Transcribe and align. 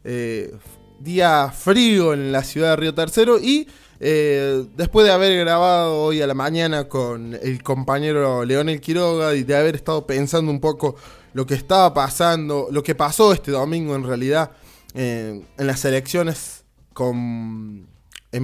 Eh, 0.03 0.51
día 0.99 1.53
frío 1.55 2.11
en 2.11 2.31
la 2.31 2.43
ciudad 2.43 2.71
de 2.71 2.75
Río 2.77 2.95
Tercero 2.95 3.37
y 3.37 3.67
eh, 4.05 4.65
después 4.75 5.05
de 5.05 5.13
haber 5.13 5.39
grabado 5.39 6.03
hoy 6.03 6.21
a 6.21 6.27
la 6.27 6.33
mañana 6.33 6.89
con 6.89 7.39
el 7.41 7.63
compañero 7.63 8.43
Leonel 8.43 8.81
Quiroga 8.81 9.33
y 9.33 9.43
de 9.43 9.55
haber 9.55 9.75
estado 9.75 10.05
pensando 10.05 10.51
un 10.51 10.59
poco 10.59 10.97
lo 11.31 11.45
que 11.45 11.53
estaba 11.53 11.93
pasando, 11.93 12.67
lo 12.69 12.83
que 12.83 12.95
pasó 12.95 13.31
este 13.31 13.51
domingo 13.51 13.95
en 13.95 14.03
realidad 14.03 14.51
eh, 14.93 15.41
en 15.57 15.67
las 15.67 15.85
elecciones 15.85 16.65
en 16.99 17.87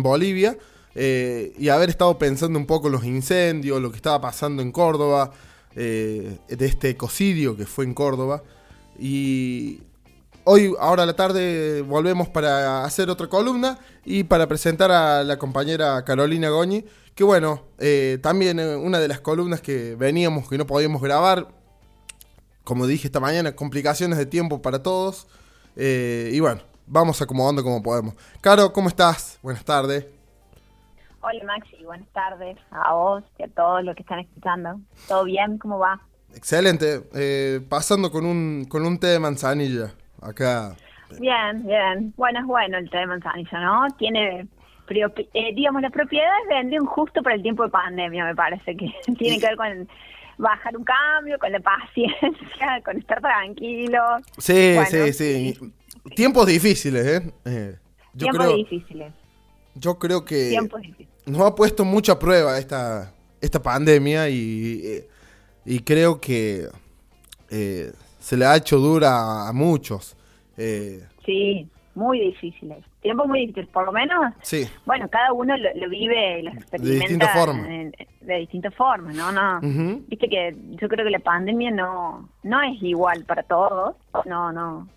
Bolivia 0.02 0.58
eh, 0.96 1.52
y 1.60 1.68
haber 1.68 1.90
estado 1.90 2.18
pensando 2.18 2.58
un 2.58 2.66
poco 2.66 2.88
los 2.88 3.04
incendios, 3.04 3.82
lo 3.82 3.92
que 3.92 3.98
estaba 3.98 4.22
pasando 4.22 4.62
en 4.62 4.72
Córdoba, 4.72 5.34
de 5.76 6.40
este 6.48 6.90
ecocidio 6.90 7.58
que 7.58 7.66
fue 7.66 7.84
en 7.84 7.94
Córdoba 7.94 8.44
y 8.98 9.82
Hoy, 10.52 10.74
ahora 10.80 11.04
a 11.04 11.06
la 11.06 11.16
tarde, 11.16 11.84
volvemos 11.84 12.28
para 12.28 12.84
hacer 12.84 13.08
otra 13.12 13.28
columna 13.28 13.78
y 14.04 14.24
para 14.24 14.48
presentar 14.48 14.90
a 14.90 15.24
la 15.24 15.38
compañera 15.38 16.04
Carolina 16.04 16.50
Goñi, 16.50 16.84
que 17.14 17.24
bueno, 17.24 17.62
eh, 17.78 18.18
también 18.24 18.60
eh, 18.60 18.76
una 18.76 18.98
de 18.98 19.08
las 19.08 19.20
columnas 19.20 19.62
que 19.62 19.94
veníamos, 19.94 20.50
que 20.50 20.58
no 20.58 20.66
podíamos 20.66 21.04
grabar, 21.04 21.50
como 22.64 22.88
dije 22.88 23.06
esta 23.06 23.20
mañana, 23.20 23.56
complicaciones 23.56 24.18
de 24.18 24.26
tiempo 24.26 24.60
para 24.60 24.82
todos. 24.82 25.28
Eh, 25.76 26.32
y 26.34 26.40
bueno, 26.40 26.62
vamos 26.88 27.22
acomodando 27.22 27.62
como 27.62 27.84
podemos. 27.84 28.16
Caro, 28.42 28.74
¿cómo 28.74 28.90
estás? 28.90 29.38
Buenas 29.44 29.64
tardes. 29.64 30.08
Hola 31.22 31.44
Maxi, 31.46 31.86
buenas 31.86 32.10
tardes 32.12 32.58
a 32.72 32.96
vos 32.96 33.24
y 33.38 33.44
a 33.44 33.50
todos 33.50 33.84
los 33.84 33.96
que 33.96 34.02
están 34.02 34.18
escuchando. 34.18 34.80
¿Todo 35.08 35.26
bien? 35.26 35.60
¿Cómo 35.60 35.78
va? 35.78 36.02
Excelente. 36.34 37.02
pasando 37.70 38.12
con 38.12 38.26
un, 38.26 38.66
con 38.68 38.84
un 38.84 38.98
té 38.98 39.10
de 39.10 39.20
manzanilla 39.20 39.94
acá. 40.22 40.76
Bien, 41.20 41.66
bien. 41.66 42.14
Bueno, 42.18 42.40
es 42.40 42.46
bueno 42.46 42.78
el 42.78 42.90
té 42.90 42.98
de 42.98 43.08
manzanilla, 43.08 43.60
¿no? 43.60 43.88
Tiene, 43.98 44.48
eh, 44.90 45.56
digamos, 45.56 45.82
las 45.82 45.92
propiedades 45.92 46.42
vendrían 46.50 46.86
justo 46.86 47.22
para 47.24 47.36
el 47.36 47.42
tiempo 47.42 47.64
de 47.64 47.70
pandemia, 47.70 48.26
me 48.26 48.36
parece 48.36 48.76
que 48.76 48.94
tiene 49.18 49.40
que 49.40 49.48
ver 49.48 49.58
con 49.58 49.88
bajar 50.38 50.78
un 50.78 50.84
cambio, 50.84 51.38
con 51.38 51.52
la 51.52 51.60
paciencia, 51.60 52.82
con 52.86 52.98
estar 52.98 53.22
tranquilo. 53.22 54.02
Sí, 54.38 54.78
sí, 54.90 55.14
sí. 55.14 55.60
Tiempos 56.16 56.48
difíciles, 56.48 57.06
¿eh? 57.06 57.34
eh 57.46 57.78
yo 58.14 58.26
Tiempos 58.26 58.46
creo, 58.46 58.58
difíciles. 58.58 59.14
Yo 59.76 60.00
creo 60.00 60.26
que 60.26 60.58
nos 61.26 61.42
ha 61.42 61.56
puesto 61.56 61.86
mucha 61.86 62.18
prueba 62.18 62.58
esta, 62.58 63.14
esta 63.40 63.62
pandemia 63.62 64.30
y, 64.30 65.04
y 65.66 65.80
creo 65.80 66.20
que 66.20 66.68
eh, 67.50 67.92
se 68.20 68.38
le 68.38 68.46
ha 68.46 68.56
hecho 68.56 68.78
dura 68.78 69.48
a 69.48 69.54
muchos. 69.54 70.16
Eh, 70.60 71.04
sí, 71.26 71.68
muy 71.96 72.20
difíciles. 72.20 72.84
Tiempos 73.02 73.28
muy 73.28 73.42
difíciles, 73.42 73.70
por 73.70 73.86
lo 73.86 73.92
menos. 73.92 74.34
Sí. 74.42 74.68
Bueno, 74.86 75.10
cada 75.10 75.32
uno 75.34 75.56
lo, 75.58 75.90
vive 75.90 76.44
lo 76.44 76.52
experimenta 76.52 76.78
de 76.78 77.00
distintas 77.00 77.34
formas. 77.34 77.68
De 78.22 78.36
distintas 78.38 78.76
formas, 78.76 79.16
¿no? 79.16 79.32
no 79.32 79.60
Viste 80.08 80.28
que 80.28 80.56
yo 80.82 80.90
creo 80.90 81.06
que 81.06 81.12
la 81.12 81.20
pandemia 81.20 81.72
no, 81.72 82.30
no 82.44 82.62
es 82.62 82.82
igual 82.84 83.24
para 83.26 83.44
todos. 83.44 83.96
No, 84.26 84.52
no. 84.52 84.88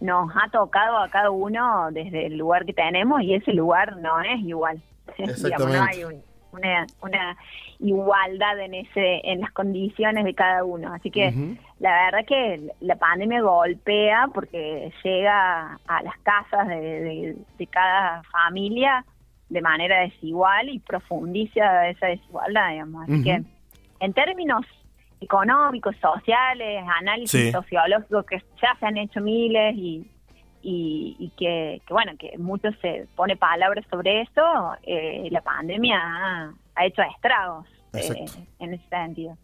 Nos 0.00 0.30
ha 0.34 0.50
tocado 0.50 0.98
a 0.98 1.08
cada 1.08 1.30
uno 1.30 1.88
desde 1.92 2.26
el 2.26 2.36
lugar 2.36 2.66
que 2.66 2.72
tenemos 2.72 3.22
y 3.22 3.34
ese 3.34 3.52
lugar 3.52 3.96
no 3.98 4.20
es 4.20 4.40
igual. 4.40 4.82
Exactamente. 5.18 5.78
no 5.78 5.84
hay 5.84 6.22
una, 6.54 6.86
una 7.02 7.36
igualdad 7.78 8.58
en 8.60 8.74
ese 8.74 9.20
en 9.24 9.40
las 9.40 9.52
condiciones 9.52 10.24
de 10.24 10.34
cada 10.34 10.64
uno. 10.64 10.92
Así 10.92 11.10
que 11.10 11.32
la 11.80 11.92
verdad 12.04 12.26
que 12.26 12.70
la 12.80 12.96
pandemia 12.96 13.42
golpea 13.42 14.28
porque 14.32 14.92
llega 15.02 15.78
a 15.86 16.02
las 16.02 16.16
casas 16.22 16.68
de, 16.68 17.36
cada 17.70 18.22
familia 18.24 19.04
de 19.48 19.60
manera 19.60 20.00
desigual 20.00 20.68
y 20.68 20.78
profundiza 20.78 21.88
esa 21.88 22.06
desigualdad, 22.06 22.70
digamos. 22.70 23.04
Así 23.04 23.22
que 23.22 23.42
en 24.00 24.12
términos 24.12 24.66
económicos, 25.20 25.96
sociales, 25.96 26.84
análisis 27.00 27.52
sociológicos 27.52 28.26
que 28.26 28.42
ya 28.60 28.76
se 28.78 28.86
han 28.86 28.98
hecho 28.98 29.20
miles 29.20 29.74
y, 29.76 30.06
y, 30.66 31.32
que, 31.36 31.82
bueno, 31.90 32.12
que 32.18 32.36
mucho 32.38 32.70
se 32.80 33.06
pone 33.14 33.36
palabras 33.36 33.84
sobre 33.90 34.22
eso, 34.22 34.42
eh, 34.82 35.28
la 35.30 35.42
pandemia 35.42 35.98
ha, 36.74 36.86
hecho 36.86 37.02
estragos 37.02 37.66
eh, 37.92 38.24
en 38.58 38.74
ese 38.74 38.88
sentido. 38.88 39.36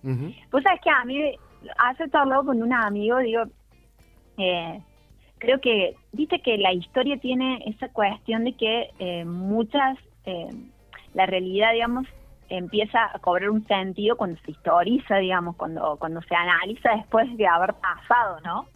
Pues 0.50 0.64
sabes 0.64 0.80
que 0.80 0.90
a 0.90 1.04
mí, 1.04 1.34
hace 1.78 2.08
charlado 2.10 2.46
con 2.46 2.62
un 2.62 2.72
amigo, 2.72 3.18
digo, 3.18 3.42
eh, 4.38 4.80
creo 5.38 5.60
que, 5.60 5.94
viste 6.12 6.40
que 6.40 6.56
la 6.56 6.72
historia 6.72 7.18
tiene 7.18 7.62
esa 7.66 7.88
cuestión 7.88 8.44
de 8.44 8.54
que 8.54 9.24
muchas, 9.26 9.98
la 11.12 11.26
realidad, 11.26 11.72
digamos, 11.72 12.06
empieza 12.48 13.10
a 13.14 13.18
cobrar 13.18 13.50
un 13.50 13.66
sentido 13.66 14.16
cuando 14.16 14.40
se 14.40 14.52
historiza, 14.52 15.16
digamos, 15.16 15.56
cuando, 15.56 15.96
cuando 15.98 16.22
se 16.22 16.34
analiza 16.34 16.96
después 16.96 17.36
de 17.36 17.46
haber 17.46 17.74
pasado, 17.74 18.40
¿no? 18.40 18.66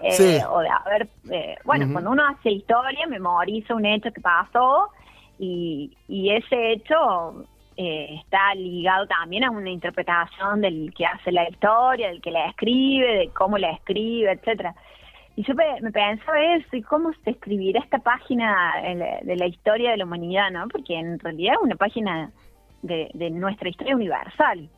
Eh, 0.00 0.40
o 0.48 0.60
de 0.60 0.68
haber, 0.68 1.08
eh, 1.30 1.56
bueno, 1.64 1.88
cuando 1.90 2.10
uno 2.10 2.22
hace 2.28 2.50
historia, 2.50 3.06
memoriza 3.08 3.74
un 3.74 3.84
hecho 3.84 4.12
que 4.12 4.20
pasó 4.20 4.90
y, 5.38 5.96
y 6.06 6.30
ese 6.30 6.72
hecho 6.72 7.44
eh, 7.76 8.20
está 8.20 8.54
ligado 8.54 9.06
también 9.08 9.44
a 9.44 9.50
una 9.50 9.70
interpretación 9.70 10.60
del 10.60 10.94
que 10.94 11.04
hace 11.04 11.32
la 11.32 11.48
historia, 11.48 12.08
del 12.08 12.20
que 12.20 12.30
la 12.30 12.46
escribe, 12.46 13.06
de 13.18 13.30
cómo 13.30 13.58
la 13.58 13.72
escribe, 13.72 14.30
etcétera. 14.30 14.74
Y 15.34 15.42
yo 15.42 15.54
me, 15.54 15.90
pensaba 15.90 16.54
eso, 16.54 16.76
y 16.76 16.82
cómo 16.82 17.12
se 17.24 17.30
escribirá 17.30 17.80
esta 17.80 17.98
página 17.98 18.74
de 19.22 19.36
la 19.36 19.46
historia 19.46 19.92
de 19.92 19.96
la 19.96 20.04
humanidad, 20.04 20.50
¿no? 20.50 20.66
Porque 20.66 20.96
en 20.96 21.16
realidad 21.20 21.54
es 21.54 21.62
una 21.62 21.76
página 21.76 22.32
de, 22.82 23.08
de 23.14 23.30
nuestra 23.30 23.68
historia 23.68 23.94
universal. 23.94 24.68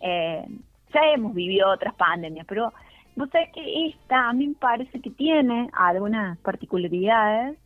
ya 0.00 1.12
hemos 1.14 1.34
vivido 1.34 1.70
otras 1.70 1.94
pandemias, 1.94 2.46
pero 2.48 2.72
Vos 3.14 3.28
sabés 3.30 3.50
que 3.52 3.86
esta 3.88 4.30
a 4.30 4.32
mí 4.32 4.48
me 4.48 4.54
parece 4.54 5.00
que 5.00 5.10
tiene 5.10 5.68
algunas 5.74 6.38
particularidades, 6.38 7.58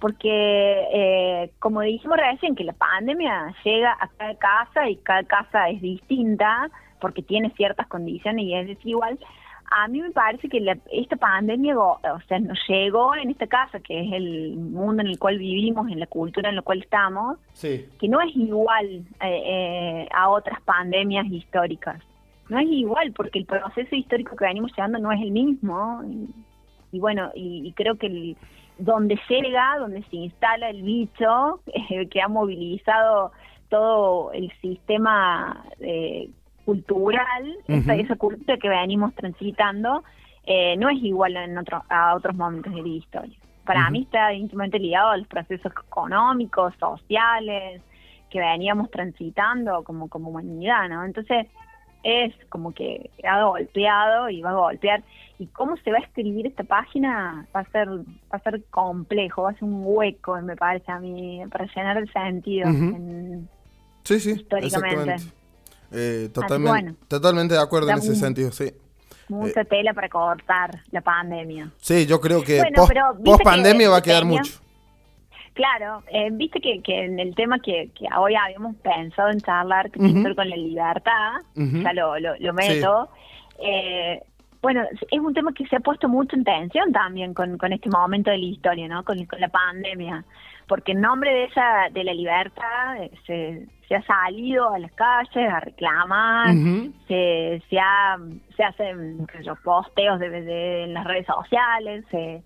porque 0.00 0.28
eh, 0.92 1.50
como 1.58 1.80
dijimos 1.80 2.18
recién, 2.18 2.54
que 2.54 2.64
la 2.64 2.72
pandemia 2.72 3.54
llega 3.64 3.96
a 3.98 4.08
cada 4.08 4.34
casa 4.36 4.88
y 4.88 4.96
cada 4.96 5.24
casa 5.24 5.68
es 5.70 5.80
distinta, 5.80 6.70
porque 7.00 7.22
tiene 7.22 7.50
ciertas 7.56 7.88
condiciones 7.88 8.44
y 8.44 8.54
es 8.54 8.68
desigual. 8.68 9.18
A 9.68 9.88
mí 9.88 10.00
me 10.00 10.12
parece 10.12 10.48
que 10.48 10.64
esta 10.92 11.16
pandemia, 11.16 11.76
o 11.76 11.98
sea, 12.28 12.38
nos 12.38 12.58
llegó 12.68 13.16
en 13.16 13.30
esta 13.30 13.48
casa, 13.48 13.80
que 13.80 14.00
es 14.00 14.12
el 14.12 14.56
mundo 14.56 15.02
en 15.02 15.08
el 15.08 15.18
cual 15.18 15.38
vivimos, 15.38 15.90
en 15.90 15.98
la 15.98 16.06
cultura 16.06 16.48
en 16.48 16.56
la 16.56 16.62
cual 16.62 16.82
estamos, 16.82 17.38
que 17.60 18.08
no 18.08 18.20
es 18.20 18.36
igual 18.36 18.86
eh, 19.20 19.42
eh, 19.44 20.08
a 20.14 20.28
otras 20.28 20.60
pandemias 20.60 21.26
históricas 21.26 22.00
no 22.48 22.58
es 22.58 22.68
igual 22.68 23.12
porque 23.12 23.38
el 23.38 23.46
proceso 23.46 23.94
histórico 23.94 24.36
que 24.36 24.44
venimos 24.44 24.72
llevando 24.76 24.98
no 24.98 25.12
es 25.12 25.20
el 25.20 25.30
mismo 25.30 26.02
y, 26.92 26.98
bueno 26.98 27.30
y, 27.34 27.72
creo 27.72 27.96
que 27.96 28.06
el, 28.06 28.36
donde 28.78 29.18
llega 29.28 29.78
donde 29.78 30.02
se 30.04 30.16
instala 30.16 30.70
el 30.70 30.82
bicho 30.82 31.60
eh, 31.90 32.08
que 32.08 32.22
ha 32.22 32.28
movilizado 32.28 33.32
todo 33.68 34.32
el 34.32 34.52
sistema 34.60 35.64
eh, 35.80 36.30
cultural 36.64 37.56
esa, 37.66 38.16
cultura 38.16 38.56
que 38.58 38.68
venimos 38.68 39.14
transitando 39.14 40.04
eh, 40.46 40.76
no 40.76 40.88
es 40.88 41.02
igual 41.02 41.36
en 41.36 41.58
otro, 41.58 41.82
a 41.88 42.14
otros 42.14 42.36
momentos 42.36 42.72
de 42.72 42.80
la 42.80 42.88
historia. 42.88 43.36
Para 43.64 43.90
mí 43.90 44.02
está 44.02 44.32
íntimamente 44.32 44.78
ligado 44.78 45.10
a 45.10 45.16
los 45.16 45.26
procesos 45.26 45.72
económicos, 45.72 46.72
sociales, 46.78 47.82
que 48.30 48.38
veníamos 48.38 48.90
transitando 48.92 49.82
como, 49.82 50.08
como 50.08 50.30
humanidad, 50.30 50.88
¿no? 50.88 51.04
Entonces, 51.04 51.48
es 52.06 52.32
como 52.48 52.72
que 52.72 53.10
ha 53.28 53.42
golpeado 53.42 54.30
y 54.30 54.40
va 54.40 54.50
a 54.50 54.54
golpear. 54.54 55.02
Y 55.38 55.46
cómo 55.48 55.76
se 55.78 55.90
va 55.90 55.98
a 55.98 56.00
escribir 56.00 56.46
esta 56.46 56.62
página 56.62 57.46
va 57.54 57.60
a 57.60 57.70
ser 57.70 57.88
va 57.88 58.04
a 58.30 58.38
ser 58.38 58.62
complejo, 58.70 59.42
va 59.42 59.50
a 59.50 59.54
ser 59.54 59.64
un 59.64 59.82
hueco, 59.84 60.40
me 60.40 60.56
parece 60.56 60.90
a 60.90 61.00
mí, 61.00 61.42
para 61.50 61.66
llenar 61.66 61.96
el 61.98 62.10
sentido. 62.12 62.70
sí, 64.04 64.20
sí, 64.20 64.30
históricamente. 64.30 65.16
Eh, 65.92 66.30
totalmente, 66.32 66.94
totalmente 67.08 67.54
de 67.54 67.60
acuerdo 67.60 67.90
en 67.90 67.98
ese 67.98 68.14
sentido, 68.14 68.50
sí. 68.52 68.72
Mucha 69.28 69.62
eh, 69.62 69.64
tela 69.64 69.92
para 69.92 70.08
cortar 70.08 70.70
la 70.92 71.00
pandemia. 71.00 71.72
Sí, 71.78 72.06
yo 72.06 72.20
creo 72.20 72.42
que 72.42 72.62
post, 73.24 73.42
pandemia 73.42 73.90
va 73.90 73.98
a 73.98 74.02
quedar 74.02 74.24
mucho. 74.24 74.60
Claro, 75.56 76.02
eh, 76.08 76.28
viste 76.32 76.60
que, 76.60 76.82
que, 76.82 77.06
en 77.06 77.18
el 77.18 77.34
tema 77.34 77.58
que, 77.58 77.88
que, 77.94 78.04
hoy 78.14 78.34
habíamos 78.34 78.76
pensado 78.76 79.30
en 79.30 79.40
charlar, 79.40 79.90
que 79.90 79.98
tiene 79.98 80.12
que 80.12 80.28
ver 80.28 80.36
con 80.36 80.50
la 80.50 80.56
libertad, 80.56 81.32
ya 81.54 81.94
lo, 81.94 82.18
lo, 82.18 82.52
meto, 82.52 83.08
eh, 83.58 84.22
bueno, 84.60 84.82
es 85.10 85.18
un 85.18 85.32
tema 85.32 85.54
que 85.54 85.66
se 85.66 85.76
ha 85.76 85.80
puesto 85.80 86.10
mucho 86.10 86.36
en 86.36 86.44
tensión 86.44 86.92
también 86.92 87.32
con, 87.32 87.56
con 87.56 87.72
este 87.72 87.88
momento 87.88 88.30
de 88.30 88.36
la 88.36 88.44
historia, 88.44 88.86
¿no? 88.86 89.02
Con, 89.02 89.16
la 89.38 89.48
pandemia, 89.48 90.26
porque 90.68 90.92
en 90.92 91.00
nombre 91.00 91.32
de 91.32 91.44
esa 91.44 91.88
de 91.90 92.04
la 92.04 92.12
libertad 92.12 93.02
eh, 93.02 93.10
se, 93.26 93.66
se 93.88 93.94
ha 93.94 94.02
salido 94.02 94.74
a 94.74 94.78
las 94.78 94.92
calles 94.92 95.50
a 95.50 95.60
reclamar, 95.60 96.54
se, 97.08 97.62
se, 97.70 97.78
ha, 97.78 98.18
se 98.58 98.62
hacen 98.62 99.26
posteos 99.64 100.20
de, 100.20 100.28
de, 100.28 100.84
en 100.84 100.92
las 100.92 101.06
redes 101.06 101.24
sociales, 101.24 102.04
se 102.10 102.42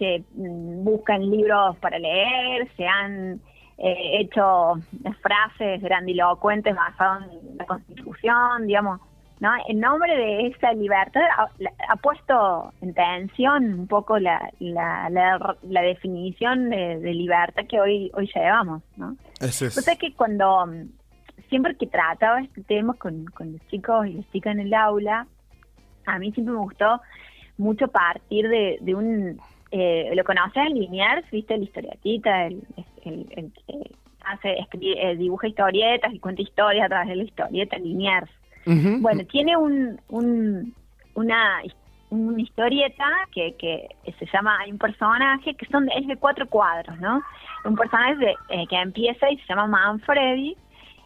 se 0.00 0.24
mm, 0.34 0.82
buscan 0.82 1.30
libros 1.30 1.76
para 1.76 1.98
leer, 1.98 2.66
se 2.76 2.86
han 2.86 3.40
eh, 3.76 4.18
hecho 4.18 4.74
frases 5.20 5.82
grandilocuentes 5.82 6.74
basadas 6.74 7.28
en 7.30 7.58
la 7.58 7.66
Constitución, 7.66 8.66
digamos, 8.66 9.00
¿no? 9.40 9.50
En 9.68 9.78
nombre 9.78 10.16
de 10.16 10.46
esa 10.48 10.72
libertad 10.72 11.20
ha, 11.88 11.96
puesto 11.96 12.72
en 12.80 12.94
tensión 12.94 13.80
un 13.80 13.86
poco 13.86 14.18
la, 14.18 14.50
la, 14.58 15.08
la, 15.10 15.82
definición 15.82 16.70
de, 16.70 16.96
libertad 17.14 17.64
que 17.68 17.80
hoy 17.80 18.10
hoy 18.14 18.30
llevamos, 18.34 18.82
¿no? 18.96 19.16
Eso 19.38 19.66
es. 19.66 19.76
Entonces 19.76 19.98
que 19.98 20.14
cuando 20.14 20.66
siempre 21.48 21.76
que 21.76 21.86
trataba 21.86 22.40
este 22.40 22.62
tema 22.62 22.94
con, 22.94 23.26
con 23.26 23.52
los 23.52 23.66
chicos 23.68 24.06
y 24.06 24.14
las 24.14 24.30
chicas 24.30 24.54
en 24.54 24.60
el 24.60 24.74
aula, 24.74 25.26
a 26.06 26.18
mí 26.18 26.32
siempre 26.32 26.54
me 26.54 26.60
gustó 26.60 27.00
mucho 27.58 27.88
partir 27.88 28.48
de, 28.48 28.78
de 28.80 28.94
un 28.94 29.40
eh, 29.70 30.10
lo 30.14 30.24
conoces, 30.24 30.70
Liniers, 30.72 31.28
viste 31.30 31.56
la 31.56 31.64
historietita, 31.64 32.46
el, 32.46 32.62
el, 33.04 33.52
que 33.66 33.90
hace, 34.24 34.58
escribe, 34.58 35.10
eh, 35.10 35.16
dibuja 35.16 35.48
historietas 35.48 36.12
y 36.12 36.18
cuenta 36.18 36.42
historias 36.42 36.86
a 36.86 36.88
través 36.88 37.08
de 37.08 37.16
la 37.16 37.22
historieta, 37.24 37.78
Liniers. 37.78 38.30
Bueno, 38.66 39.24
tiene 39.24 39.56
un, 39.56 40.00
un, 40.08 40.74
una, 41.14 41.62
una 42.10 42.40
historieta 42.40 43.04
que, 43.32 43.54
que 43.56 43.88
se 44.18 44.26
llama, 44.32 44.58
hay 44.60 44.70
un 44.70 44.78
personaje 44.78 45.54
que 45.54 45.66
son 45.66 45.88
es 45.90 46.06
de 46.06 46.16
cuatro 46.16 46.46
cuadros, 46.46 46.98
¿no? 47.00 47.22
Un 47.64 47.76
personaje 47.76 48.34
eh, 48.50 48.66
que 48.68 48.76
empieza 48.76 49.30
y 49.30 49.38
se 49.38 49.46
llama 49.48 49.66
Manfredi 49.66 50.56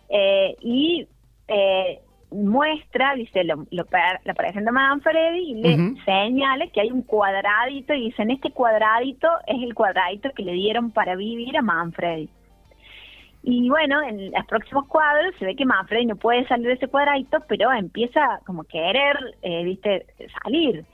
eh, 0.09 0.57
y 0.61 1.07
eh, 1.49 2.01
muestra, 2.35 3.15
dice, 3.15 3.45
lo, 3.45 3.67
lo, 3.71 3.85
lo 4.25 4.35
presenta 4.35 4.73
Manfredi 4.73 5.51
y 5.51 5.55
le 5.55 5.95
señala 6.05 6.67
que 6.69 6.81
hay 6.81 6.91
un 6.91 7.03
cuadradito 7.03 7.95
y 7.95 8.07
dice, 8.07 8.23
en 8.23 8.33
este 8.33 8.51
cuadradito 8.51 9.29
es 9.47 9.63
el 9.63 9.75
cuadradito 9.75 10.31
que 10.37 10.43
le 10.43 10.53
dieron 10.53 10.91
para 10.91 11.17
vivir 11.17 11.57
a 11.57 11.63
Manfredi. 11.63 12.29
Y 13.47 13.69
bueno, 13.69 14.03
en 14.03 14.33
los 14.33 14.47
próximos 14.47 14.87
cuadros 14.89 15.35
se 15.39 15.45
ve 15.45 15.55
que 15.55 15.67
Manfredi 15.67 16.07
no 16.07 16.17
puede 16.17 16.47
salir 16.49 16.67
de 16.67 16.73
ese 16.75 16.89
cuadradito, 16.89 17.39
pero 17.47 17.71
empieza 17.73 18.41
como 18.47 18.63
a 18.63 18.67
querer, 18.67 19.17
eh, 19.43 19.65
viste, 19.65 20.07
salir. 20.43 20.85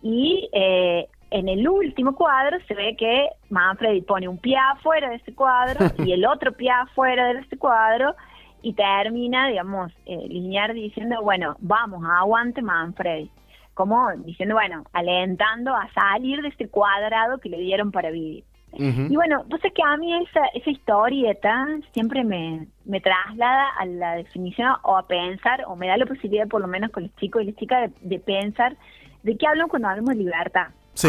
Y 0.00 0.48
eh, 0.52 1.08
en 1.30 1.48
el 1.48 1.68
último 1.68 2.14
cuadro 2.14 2.58
se 2.68 2.74
ve 2.74 2.96
que 2.96 3.28
Manfredi 3.50 4.02
pone 4.02 4.28
un 4.28 4.38
pie 4.38 4.56
afuera 4.56 5.10
de 5.10 5.16
ese 5.16 5.34
cuadro 5.34 5.86
y 5.98 6.12
el 6.12 6.24
otro 6.26 6.52
pie 6.52 6.70
afuera 6.70 7.32
de 7.32 7.40
ese 7.40 7.56
cuadro 7.56 8.14
y 8.62 8.74
termina, 8.74 9.48
digamos, 9.48 9.92
eh, 10.06 10.26
Linear 10.28 10.74
diciendo, 10.74 11.22
bueno, 11.22 11.56
vamos, 11.60 12.02
aguante 12.08 12.62
Manfredi. 12.62 13.30
Como 13.74 14.10
diciendo, 14.24 14.56
bueno, 14.56 14.84
alentando 14.92 15.74
a 15.74 15.88
salir 15.92 16.42
de 16.42 16.48
este 16.48 16.68
cuadrado 16.68 17.38
que 17.38 17.48
le 17.48 17.58
dieron 17.58 17.90
para 17.92 18.10
vivir. 18.10 18.44
Y 18.72 19.16
bueno, 19.16 19.40
entonces 19.42 19.72
que 19.74 19.82
a 19.82 19.96
mí 19.96 20.14
esa, 20.22 20.46
esa 20.54 20.70
historieta 20.70 21.66
siempre 21.92 22.22
me, 22.22 22.68
me 22.84 23.00
traslada 23.00 23.68
a 23.76 23.84
la 23.84 24.14
definición 24.14 24.76
o 24.84 24.96
a 24.96 25.08
pensar, 25.08 25.64
o 25.66 25.74
me 25.74 25.88
da 25.88 25.96
la 25.96 26.06
posibilidad 26.06 26.46
por 26.46 26.60
lo 26.60 26.68
menos 26.68 26.90
con 26.92 27.02
los 27.02 27.16
chicos 27.16 27.42
y 27.42 27.46
las 27.46 27.56
chicas 27.56 27.90
de, 28.00 28.18
pensar 28.20 28.76
de 29.24 29.36
qué 29.36 29.46
hablan 29.48 29.68
cuando 29.68 29.88
hablamos 29.88 30.10
de 30.10 30.22
libertad. 30.22 30.68
Sí. 30.94 31.08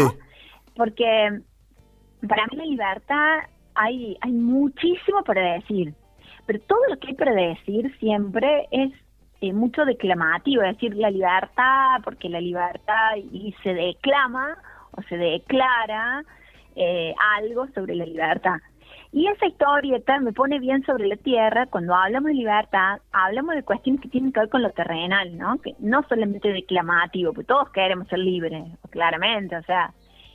Porque 0.74 1.40
para 2.28 2.46
mí 2.46 2.56
la 2.56 2.64
libertad 2.64 3.38
hay, 3.74 4.16
hay 4.20 4.32
muchísimo 4.32 5.22
para 5.22 5.54
decir 5.54 5.94
pero 6.46 6.60
todo 6.60 6.80
lo 6.88 6.98
que 6.98 7.08
hay 7.08 7.14
para 7.14 7.32
decir 7.32 7.94
siempre 7.98 8.68
es 8.70 8.92
eh, 9.40 9.52
mucho 9.52 9.84
declamativo, 9.84 10.62
es 10.62 10.74
decir, 10.74 10.94
la 10.96 11.10
libertad, 11.10 12.00
porque 12.04 12.28
la 12.28 12.40
libertad 12.40 13.16
y 13.16 13.54
se 13.62 13.74
declama 13.74 14.56
o 14.92 15.02
se 15.02 15.16
declara 15.16 16.24
eh, 16.76 17.14
algo 17.36 17.66
sobre 17.74 17.94
la 17.94 18.06
libertad. 18.06 18.56
Y 19.10 19.26
esa 19.26 19.46
historieta 19.46 20.18
me 20.20 20.32
pone 20.32 20.58
bien 20.58 20.82
sobre 20.84 21.06
la 21.06 21.16
tierra, 21.16 21.66
cuando 21.66 21.94
hablamos 21.94 22.28
de 22.28 22.34
libertad, 22.34 23.00
hablamos 23.12 23.54
de 23.54 23.62
cuestiones 23.62 24.00
que 24.00 24.08
tienen 24.08 24.32
que 24.32 24.40
ver 24.40 24.48
con 24.48 24.62
lo 24.62 24.70
terrenal, 24.70 25.36
¿no? 25.36 25.60
Que 25.60 25.74
no 25.80 26.02
solamente 26.08 26.50
declamativo, 26.50 27.34
porque 27.34 27.48
todos 27.48 27.68
queremos 27.70 28.08
ser 28.08 28.20
libres, 28.20 28.64
claramente, 28.90 29.56
o 29.56 29.62
sea, 29.64 29.92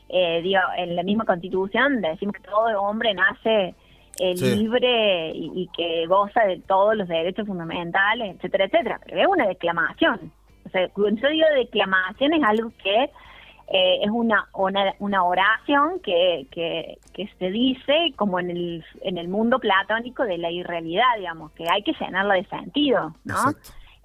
eh, 0.09 0.41
digo, 0.43 0.61
en 0.77 0.95
la 0.95 1.03
misma 1.03 1.25
constitución 1.25 2.01
decimos 2.01 2.35
que 2.35 2.41
todo 2.41 2.81
hombre 2.81 3.13
nace 3.13 3.73
eh, 4.19 4.33
libre 4.35 5.31
y, 5.33 5.69
que 5.75 6.05
goza 6.07 6.41
de 6.41 6.59
todos 6.59 6.95
los 6.95 7.07
derechos 7.07 7.47
fundamentales, 7.47 8.35
etcétera, 8.35 8.65
etcétera. 8.65 8.99
Pero 9.05 9.21
es 9.21 9.27
una 9.27 9.47
declamación. 9.47 10.31
O 10.65 10.69
sea, 10.69 10.89
cuando 10.89 11.21
yo 11.21 11.29
digo 11.29 11.45
declamación 11.55 12.33
es 12.33 12.43
algo 12.43 12.71
que 12.83 13.09
eh, 13.69 13.99
es 14.01 14.09
una, 14.09 14.47
una, 14.53 14.93
una 14.99 15.23
oración 15.23 15.99
que, 16.01 16.47
que, 16.51 16.97
que, 17.13 17.27
se 17.37 17.51
dice 17.51 18.13
como 18.15 18.39
en 18.39 18.49
el, 18.49 18.85
en 19.01 19.17
el 19.17 19.27
mundo 19.27 19.59
platónico 19.59 20.23
de 20.23 20.37
la 20.37 20.49
irrealidad, 20.49 21.17
digamos, 21.17 21.51
que 21.51 21.65
hay 21.69 21.83
que 21.83 21.93
llenarla 21.93 22.35
de 22.35 22.45
sentido, 22.45 23.13
¿no? 23.25 23.35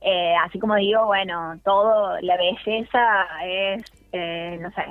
Eh, 0.00 0.34
así 0.44 0.58
como 0.58 0.74
digo, 0.74 1.06
bueno, 1.06 1.60
todo, 1.64 2.20
la 2.22 2.36
belleza 2.36 3.26
es 3.44 3.84
eh, 4.12 4.58
no 4.60 4.70
sé, 4.72 4.82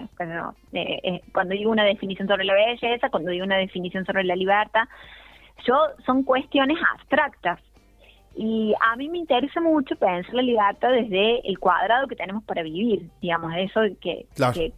eh, 0.73 0.99
eh, 1.03 1.21
cuando 1.31 1.53
digo 1.53 1.71
una 1.71 1.83
definición 1.83 2.27
sobre 2.27 2.43
la 2.43 2.55
belleza, 2.55 3.09
cuando 3.09 3.29
digo 3.29 3.45
una 3.45 3.57
definición 3.57 4.03
sobre 4.03 4.23
la 4.23 4.35
libertad, 4.35 4.85
yo 5.65 5.75
son 6.05 6.23
cuestiones 6.23 6.77
abstractas. 6.95 7.59
Y 8.35 8.73
a 8.81 8.95
mí 8.95 9.09
me 9.09 9.19
interesa 9.19 9.59
mucho 9.61 9.95
pensar 9.95 10.33
la 10.33 10.41
libertad 10.41 10.89
desde 10.91 11.47
el 11.47 11.59
cuadrado 11.59 12.07
que 12.07 12.15
tenemos 12.15 12.43
para 12.45 12.63
vivir, 12.63 13.09
digamos, 13.21 13.53
eso 13.57 13.81
que, 14.01 14.25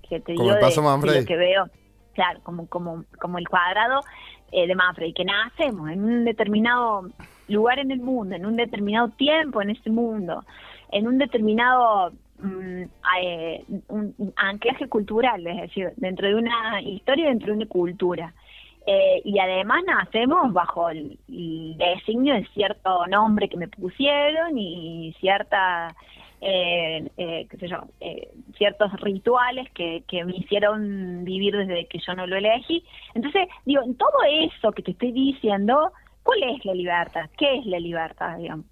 que, 0.10 0.20
te 0.20 0.32
digo 0.32 0.56
de, 0.56 0.60
lo 0.60 1.26
que 1.26 1.38
veo, 1.38 1.70
claro, 2.14 2.40
como, 2.44 2.68
como, 2.68 3.06
como 3.20 3.38
el 3.38 3.48
cuadrado 3.48 4.02
de 4.52 4.76
Manfred, 4.76 5.14
que 5.14 5.24
nacemos 5.24 5.90
en 5.90 6.04
un 6.04 6.26
determinado 6.26 7.10
lugar 7.48 7.80
en 7.80 7.92
el 7.92 8.00
mundo, 8.00 8.36
en 8.36 8.46
un 8.46 8.56
determinado 8.56 9.10
tiempo 9.10 9.62
en 9.62 9.70
este 9.70 9.90
mundo, 9.90 10.44
en 10.92 11.08
un 11.08 11.18
determinado 11.20 12.12
Eh, 13.22 13.64
un, 13.88 14.34
anclaje 14.36 14.88
cultural, 14.88 15.46
es 15.46 15.62
decir, 15.62 15.92
dentro 15.98 16.28
de 16.28 16.36
una 16.36 16.82
historia, 16.82 17.28
dentro 17.28 17.48
de 17.48 17.58
una 17.58 17.66
cultura. 17.68 18.34
Eh, 18.86 19.22
y 19.24 19.40
además 19.40 19.84
nacemos 19.86 20.52
bajo 20.52 20.90
el, 20.90 21.18
designio 21.28 22.34
de 22.34 22.46
cierto 22.54 23.08
nombre 23.08 23.48
que 23.48 23.58
me 23.58 23.68
pusieron 23.68 24.58
y 24.58 25.16
cierta, 25.20 25.96
eh, 26.42 27.10
eh 27.18 27.48
qué 27.50 27.58
sé 27.58 27.68
yo, 27.70 27.84
ciertos 28.58 28.92
rituales 29.00 29.70
que, 29.72 30.04
que 30.08 30.26
me 30.26 30.36
hicieron 30.36 31.24
vivir 31.24 31.56
desde 31.56 31.88
que 31.88 32.00
yo 32.00 32.14
no 32.14 32.28
lo 32.28 32.36
elegí. 32.36 32.84
Entonces, 33.14 33.48
digo, 33.66 33.84
en 33.84 33.96
todo 33.96 34.18
eso 34.28 34.72
que 34.74 34.84
te 34.84 34.92
estoy 34.92 35.12
diciendo, 35.12 35.92
¿cuál 36.24 36.44
es 36.44 36.66
la 36.66 36.74
libertad? 36.74 37.30
¿Qué 37.38 37.60
es 37.60 37.66
la 37.66 37.80
libertad, 37.80 38.38
digamos? 38.38 38.66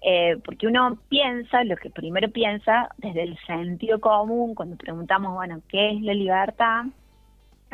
Eh, 0.00 0.36
porque 0.44 0.66
uno 0.66 0.98
piensa, 1.08 1.64
lo 1.64 1.76
que 1.76 1.90
primero 1.90 2.30
piensa 2.30 2.88
desde 2.98 3.22
el 3.24 3.38
sentido 3.46 4.00
común, 4.00 4.54
cuando 4.54 4.76
preguntamos, 4.76 5.34
bueno, 5.34 5.60
¿qué 5.68 5.90
es 5.90 6.02
la 6.02 6.14
libertad? 6.14 6.84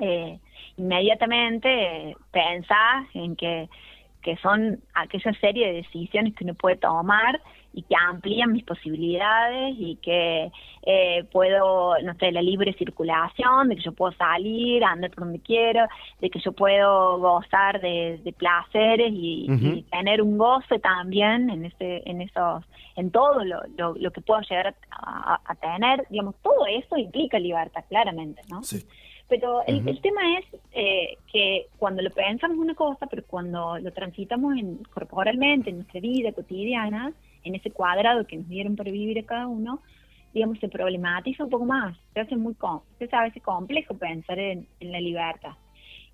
Eh, 0.00 0.38
inmediatamente 0.76 2.16
pensás 2.32 3.06
en 3.14 3.36
que, 3.36 3.68
que 4.22 4.36
son 4.38 4.80
aquella 4.94 5.32
serie 5.34 5.66
de 5.66 5.72
decisiones 5.74 6.34
que 6.34 6.44
uno 6.44 6.54
puede 6.54 6.76
tomar 6.76 7.40
y 7.74 7.82
que 7.82 7.94
amplían 7.96 8.52
mis 8.52 8.64
posibilidades 8.64 9.74
y 9.76 9.96
que 9.96 10.50
eh, 10.82 11.24
puedo, 11.32 11.98
no 12.02 12.14
sé, 12.14 12.30
la 12.30 12.40
libre 12.40 12.72
circulación, 12.74 13.68
de 13.68 13.76
que 13.76 13.82
yo 13.82 13.92
puedo 13.92 14.12
salir, 14.12 14.84
andar 14.84 15.10
por 15.10 15.24
donde 15.24 15.40
quiero, 15.40 15.86
de 16.20 16.30
que 16.30 16.38
yo 16.38 16.52
puedo 16.52 17.18
gozar 17.18 17.80
de, 17.80 18.34
placeres 18.38 19.10
y, 19.12 19.84
tener 19.90 20.22
un 20.22 20.38
goce 20.38 20.78
también 20.78 21.50
en 21.50 21.64
ese, 21.64 22.02
en 22.06 22.20
esos, 22.20 22.64
en 22.96 23.10
todo 23.10 23.44
lo, 23.44 23.62
lo, 23.76 24.10
que 24.12 24.20
puedo 24.20 24.40
llegar 24.42 24.74
a, 24.90 25.54
tener, 25.60 26.06
digamos, 26.10 26.36
todo 26.42 26.66
eso 26.66 26.96
implica 26.96 27.38
libertad, 27.38 27.84
claramente, 27.88 28.42
¿no? 28.48 28.62
Sí. 28.62 28.84
Pero 29.28 29.62
el, 29.66 30.00
tema 30.02 30.38
es 30.38 30.44
eh, 30.72 31.16
que 31.32 31.68
cuando 31.78 32.02
lo 32.02 32.10
pensamos 32.10 32.58
una 32.58 32.74
cosa, 32.74 33.06
pero 33.06 33.24
cuando 33.26 33.78
lo 33.78 33.90
transitamos 33.90 34.56
en, 34.56 34.76
corporalmente, 34.92 35.70
en 35.70 35.76
nuestra 35.76 36.00
vida 36.00 36.32
cotidiana, 36.32 37.12
en 37.44 37.54
ese 37.54 37.70
cuadrado 37.70 38.26
que 38.26 38.36
nos 38.36 38.48
dieron 38.48 38.76
para 38.76 38.90
vivir 38.90 39.18
a 39.18 39.26
cada 39.26 39.46
uno, 39.46 39.82
digamos, 40.32 40.58
se 40.58 40.68
problematiza 40.68 41.44
un 41.44 41.50
poco 41.50 41.64
más. 41.64 41.96
Se 42.12 42.20
hace 42.20 42.36
muy 42.36 42.56
se 42.98 43.08
a 43.12 43.22
veces 43.22 43.42
complejo 43.42 43.94
pensar 43.96 44.38
en, 44.38 44.66
la 44.80 45.00
libertad. 45.00 45.52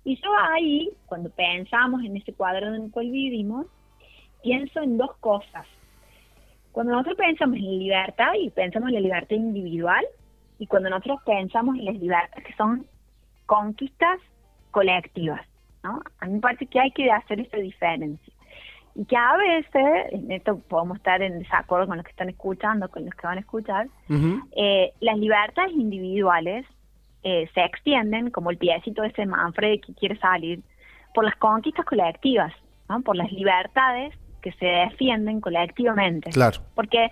Y 0.03 0.15
yo 0.15 0.29
ahí, 0.51 0.89
cuando 1.07 1.29
pensamos 1.29 2.03
en 2.03 2.17
ese 2.17 2.33
cuadrado 2.33 2.75
en 2.75 2.83
el 2.83 2.91
cual 2.91 3.09
vivimos, 3.09 3.67
pienso 4.43 4.81
en 4.81 4.97
dos 4.97 5.15
cosas. 5.17 5.65
Cuando 6.71 6.93
nosotros 6.93 7.17
pensamos 7.17 7.57
en 7.57 7.79
libertad 7.79 8.33
y 8.39 8.49
pensamos 8.49 8.89
en 8.89 8.95
la 8.95 9.01
libertad 9.01 9.35
individual, 9.35 10.05
y 10.57 10.67
cuando 10.67 10.89
nosotros 10.89 11.19
pensamos 11.25 11.75
en 11.77 11.85
las 11.85 11.95
libertades 11.95 12.45
que 12.45 12.53
son 12.53 12.85
conquistas 13.47 14.19
colectivas, 14.69 15.41
¿no? 15.83 16.01
A 16.19 16.27
mí 16.27 16.33
me 16.33 16.39
parece 16.39 16.67
que 16.67 16.79
hay 16.79 16.91
que 16.91 17.11
hacer 17.11 17.39
esa 17.39 17.57
diferencia 17.57 18.30
y 18.95 19.05
que 19.05 19.15
a 19.15 19.37
veces, 19.37 20.11
en 20.11 20.31
esto 20.31 20.59
podemos 20.59 20.97
estar 20.97 21.21
en 21.21 21.39
desacuerdo 21.39 21.87
con 21.87 21.97
los 21.97 22.05
que 22.05 22.11
están 22.11 22.29
escuchando, 22.29 22.89
con 22.89 23.05
los 23.05 23.13
que 23.15 23.27
van 23.27 23.37
a 23.37 23.41
escuchar, 23.41 23.87
eh, 24.55 24.93
las 24.99 25.17
libertades 25.17 25.73
individuales 25.73 26.65
eh, 27.23 27.49
se 27.53 27.63
extienden, 27.63 28.31
como 28.31 28.49
el 28.49 28.57
piecito 28.57 29.01
de 29.01 29.09
ese 29.09 29.25
Manfred 29.25 29.79
que 29.81 29.93
quiere 29.93 30.17
salir, 30.17 30.61
por 31.13 31.23
las 31.23 31.35
conquistas 31.35 31.85
colectivas, 31.85 32.53
¿no? 32.89 33.01
por 33.01 33.15
las 33.15 33.31
libertades 33.31 34.13
que 34.41 34.51
se 34.53 34.65
defienden 34.65 35.39
colectivamente. 35.39 36.31
Claro. 36.31 36.59
Porque 36.75 37.11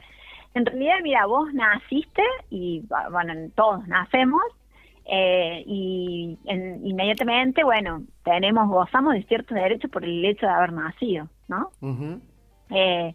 en 0.56 0.66
realidad, 0.66 0.96
mira, 1.04 1.26
vos 1.26 1.54
naciste 1.54 2.24
y, 2.50 2.84
bueno, 3.12 3.34
todos 3.56 3.88
nacemos 3.88 4.42
eh, 5.06 5.64
y 5.66 6.38
inmediatamente, 6.46 7.64
bueno, 7.64 8.04
tenemos, 8.24 8.68
gozamos 8.68 9.14
de 9.14 9.24
ciertos 9.24 9.56
derechos 9.56 9.90
por 9.90 10.04
el 10.04 10.24
hecho 10.24 10.46
de 10.46 10.52
haber 10.52 10.74
nacido, 10.74 11.28
¿no? 11.50 11.72
eh, 12.70 13.13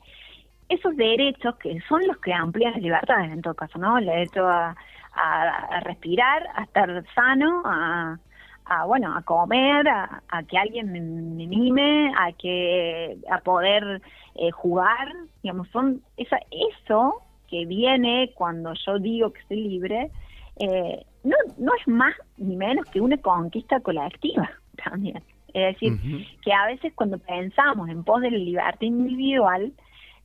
esos 0.69 0.97
derechos 0.97 1.57
que 1.57 1.81
son 1.89 2.07
los 2.07 2.19
que 2.19 2.33
amplían 2.33 2.73
las 2.73 2.83
libertades 2.83 3.33
en 3.33 3.43
todo 3.43 3.55
caso, 3.55 3.79
¿no? 3.79 3.99
El 3.99 4.07
derecho 4.07 4.47
a, 4.49 4.77
a, 5.15 5.81
respirar, 5.81 6.47
a 6.55 6.65
estar 6.65 7.05
sano, 7.15 7.63
a, 7.65 8.19
a 8.65 8.85
bueno, 8.85 9.17
a 9.17 9.23
comer, 9.23 9.87
a, 9.89 10.43
que 10.49 10.59
alguien 10.59 10.93
me, 10.93 11.01
mime, 11.01 12.13
a 12.19 12.33
que 12.33 13.19
a 13.31 13.39
poder 13.39 14.03
eh, 14.35 14.51
jugar, 14.51 15.13
digamos, 15.43 15.69
son 15.69 16.03
esa, 16.17 16.39
eso 16.51 17.23
que 17.49 17.67
viene 17.67 18.33
cuando 18.35 18.73
yo 18.87 18.99
digo 18.99 19.33
que 19.33 19.41
soy 19.49 19.69
libre, 19.69 20.11
eh, 20.57 21.05
no, 21.23 21.37
no 21.59 21.73
es 21.75 21.89
más 21.89 22.15
ni 22.37 22.57
menos 22.57 22.85
que 22.87 23.01
una 23.01 23.17
conquista 23.19 23.81
colectiva 23.81 24.51
también. 24.85 25.23
Es 25.55 25.75
decir, 25.75 25.99
que 26.43 26.53
a 26.53 26.67
veces 26.67 26.93
cuando 26.97 27.17
pensamos 27.19 27.89
en 27.89 28.03
pos 28.03 28.21
de 28.21 28.33
la 28.33 28.39
libertad 28.39 28.83
individual, 28.83 29.73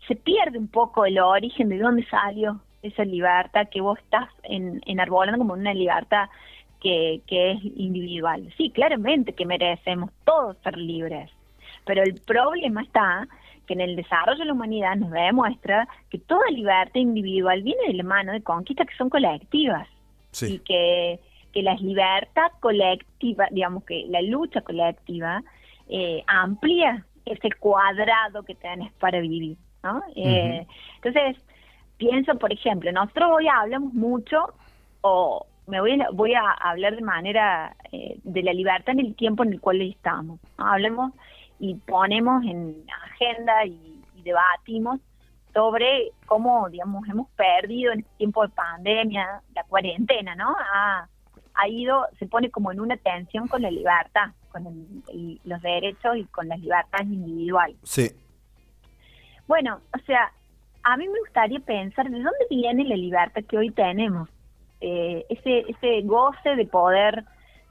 se 0.08 0.16
pierde 0.16 0.58
un 0.58 0.68
poco 0.68 1.06
el 1.06 1.20
origen 1.20 1.70
de 1.70 1.78
dónde 1.78 2.04
salió 2.08 2.60
esa 2.82 3.06
libertad 3.06 3.68
que 3.70 3.80
vos 3.80 4.00
estás 4.00 4.30
en, 4.42 4.82
enarbolando 4.88 5.38
como 5.38 5.54
una 5.54 5.74
libertad 5.74 6.30
que, 6.82 7.22
que 7.28 7.52
es 7.52 7.60
individual. 7.64 8.52
Sí, 8.58 8.72
claramente 8.72 9.34
que 9.34 9.46
merecemos 9.46 10.10
todos 10.26 10.58
ser 10.64 10.78
libres, 10.78 11.30
pero 11.86 12.02
el 12.02 12.16
problema 12.26 12.82
está 12.82 13.28
que 13.68 13.74
en 13.74 13.82
el 13.82 13.96
desarrollo 13.96 14.40
de 14.40 14.46
la 14.46 14.54
humanidad 14.54 14.96
nos 14.96 15.12
demuestra 15.12 15.88
que 16.10 16.18
toda 16.18 16.50
libertad 16.50 17.00
individual 17.00 17.62
viene 17.62 17.86
de 17.86 17.94
la 17.94 18.04
mano 18.04 18.32
de 18.32 18.42
conquistas 18.42 18.88
que 18.88 18.96
son 18.96 19.12
colectivas 19.12 19.88
y 20.42 20.58
que, 20.60 21.20
que 21.60 21.64
la 21.64 21.76
libertad 21.76 22.52
colectiva, 22.62 23.48
digamos 23.52 23.84
que 23.84 24.06
la 24.08 24.22
lucha 24.22 24.62
colectiva 24.62 25.44
eh, 25.90 26.24
amplía 26.28 27.06
ese 27.26 27.50
cuadrado 27.60 28.44
que 28.44 28.56
tenés 28.56 28.94
para 28.94 29.20
vivir, 29.20 29.58
¿no? 29.84 30.02
Eh, 30.16 30.66
entonces, 30.96 31.38
pienso, 31.98 32.36
por 32.38 32.54
ejemplo, 32.54 32.92
nosotros 32.92 33.30
hoy 33.34 33.48
hablamos 33.48 33.94
mucho, 33.94 34.54
o 35.02 35.46
me 35.68 35.82
voy 35.82 36.00
a, 36.02 36.08
voy 36.14 36.34
a 36.34 36.50
hablar 36.52 36.96
de 36.96 37.02
manera 37.02 37.76
eh, 37.92 38.18
de 38.24 38.44
la 38.44 38.54
libertad 38.54 38.94
en 38.94 39.02
el 39.02 39.16
tiempo 39.16 39.44
en 39.44 39.54
el 39.54 39.62
cual 39.62 39.82
estamos. 39.82 40.40
Hablemos 40.58 41.12
y 41.60 41.76
ponemos 41.76 42.44
en 42.46 42.86
agenda 43.12 43.66
y 43.66 44.02
debatimos 44.24 45.00
sobre 45.54 46.12
cómo, 46.26 46.70
digamos, 46.70 47.08
hemos 47.10 47.30
perdido 47.32 47.92
en 47.92 48.00
este 48.00 48.12
tiempo 48.18 48.44
de 48.44 48.50
pandemia, 48.50 49.42
la 49.54 49.64
cuarentena, 49.66 50.36
¿no? 50.36 50.56
Ha, 50.58 51.08
ha 51.62 51.68
ido, 51.68 52.06
se 52.18 52.26
pone 52.28 52.50
como 52.50 52.72
en 52.72 52.80
una 52.80 52.98
tensión 52.98 53.48
con 53.48 53.62
la 53.62 53.72
libertad, 53.72 54.32
con 54.52 54.64
los 55.44 55.62
derechos 55.62 56.18
y 56.18 56.26
con 56.26 56.48
las 56.48 56.60
libertades 56.60 57.08
individuales. 57.08 57.78
Sí. 57.84 58.12
Bueno, 59.48 59.82
o 59.96 60.00
sea, 60.06 60.32
a 60.84 60.98
mí 60.98 61.08
me 61.08 61.20
gustaría 61.20 61.60
pensar 61.60 62.10
de 62.10 62.18
dónde 62.18 62.46
viene 62.50 62.84
la 62.86 62.96
libertad 62.96 63.44
que 63.48 63.58
hoy 63.58 63.72
tenemos. 63.72 64.30
Eh, 64.82 65.26
ese, 65.30 65.66
ese 65.68 66.02
goce 66.04 66.56
de 66.56 66.66
poder 66.66 67.26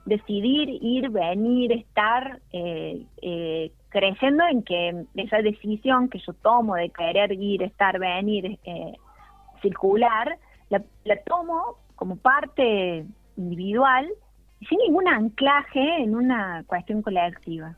decidir, 0.05 0.69
ir, 0.81 1.09
venir, 1.09 1.71
estar, 1.71 2.39
eh, 2.51 3.05
eh, 3.21 3.71
creyendo 3.89 4.45
en 4.47 4.63
que 4.63 5.05
esa 5.15 5.37
decisión 5.37 6.09
que 6.09 6.19
yo 6.19 6.33
tomo 6.33 6.75
de 6.75 6.89
querer 6.89 7.31
ir, 7.31 7.63
estar, 7.63 7.97
venir, 7.99 8.59
eh, 8.63 8.93
circular, 9.61 10.37
la, 10.69 10.83
tomo 11.25 11.77
como 11.95 12.15
parte 12.17 13.05
individual 13.39 14.07
sin 14.67 14.77
ningún 14.79 15.07
anclaje 15.07 16.03
en 16.03 16.15
una 16.15 16.63
cuestión 16.67 17.01
colectiva. 17.01 17.75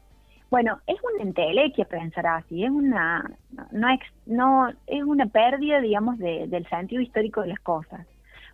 Bueno, 0.49 0.79
es 0.85 0.97
una 1.13 1.23
entelequia 1.23 1.85
pensar 1.85 2.27
así, 2.27 2.63
es 2.65 2.71
una 2.71 3.31
no, 3.71 3.87
no 4.25 4.69
es 4.87 5.03
una 5.03 5.25
pérdida, 5.27 5.79
digamos, 5.79 6.17
del 6.17 6.67
sentido 6.67 7.01
histórico 7.01 7.41
de 7.41 7.47
las 7.47 7.59
cosas, 7.59 8.05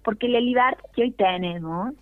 porque 0.03 0.27
la 0.27 0.39
libertad 0.39 0.83
que 0.93 1.03
hoy 1.03 1.11
tenemos 1.11 1.93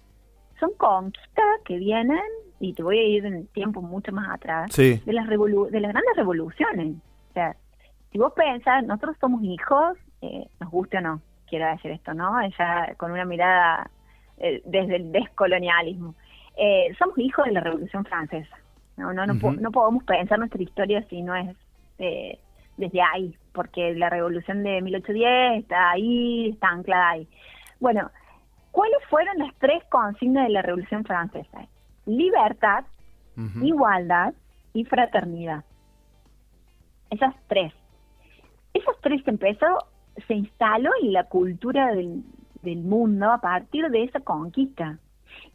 son 0.60 0.72
conquistas 0.78 1.46
que 1.64 1.78
vienen 1.78 2.20
y 2.60 2.74
te 2.74 2.84
voy 2.84 3.00
a 3.00 3.04
ir 3.04 3.26
en 3.26 3.48
tiempo 3.48 3.82
mucho 3.82 4.12
más 4.12 4.30
atrás, 4.30 4.76
de, 4.76 5.02
las 5.06 5.28
de 5.30 5.80
las 5.80 5.92
grandes 5.92 6.16
revoluciones. 6.16 6.96
O 7.30 7.34
sea, 7.34 7.56
si 8.12 8.18
vos 8.18 8.34
pensás, 8.34 8.84
nosotros 8.86 9.16
somos 9.20 9.44
hijos, 9.44 9.98
eh, 10.22 10.48
nos 10.60 10.72
guste 10.72 10.98
o 10.98 11.02
no, 11.02 11.22
quiero 11.48 11.68
decir 11.68 11.92
esto, 11.92 12.14
¿no? 12.14 12.40
Ella 12.42 12.96
con 12.98 13.12
una 13.12 13.26
mirada 13.26 13.90
eh, 14.38 14.62
desde 14.66 14.98
el 14.98 15.12
descolonialismo. 15.12 16.16
Eh, 16.58 16.94
somos 16.98 17.18
hijos 17.18 17.46
de 17.46 17.52
la 17.52 17.62
Revolución 17.62 18.06
Francesa. 18.06 18.58
No, 18.98 19.14
no, 19.14 19.26
no, 19.26 19.72
podemos 19.72 20.04
pensar 20.06 20.40
nuestra 20.40 20.64
historia 20.64 21.06
si 21.10 21.22
no 21.22 21.36
es 21.36 21.54
desde 22.78 23.02
ahí, 23.02 23.36
porque 23.54 23.94
la 23.94 24.10
Revolución 24.10 24.64
de 24.64 24.82
1810 24.82 25.64
está 25.64 25.92
ahí, 25.92 26.50
está 26.50 26.70
anclada 26.70 27.10
ahí. 27.10 27.28
Bueno, 27.82 28.10
¿cuáles 28.72 28.98
fueron 29.10 29.38
las 29.38 29.54
tres 29.56 29.84
consignas 29.90 30.48
de 30.48 30.54
la 30.54 30.62
Revolución 30.62 31.04
Francesa? 31.04 31.68
libertad, 32.06 32.86
igualdad 33.62 34.34
y 34.74 34.86
fraternidad. 34.86 35.64
Esas 37.10 37.36
tres. 37.48 37.74
Esas 38.74 38.96
tres 39.02 39.24
que 39.24 39.32
empezó, 39.32 39.66
se 40.28 40.34
instaló 40.34 40.92
en 41.02 41.14
la 41.14 41.26
cultura 41.26 41.94
del, 41.94 42.24
del 42.66 42.84
mundo 42.84 43.32
a 43.32 43.40
partir 43.40 43.90
de 43.90 44.04
esa 44.04 44.20
conquista. 44.20 44.98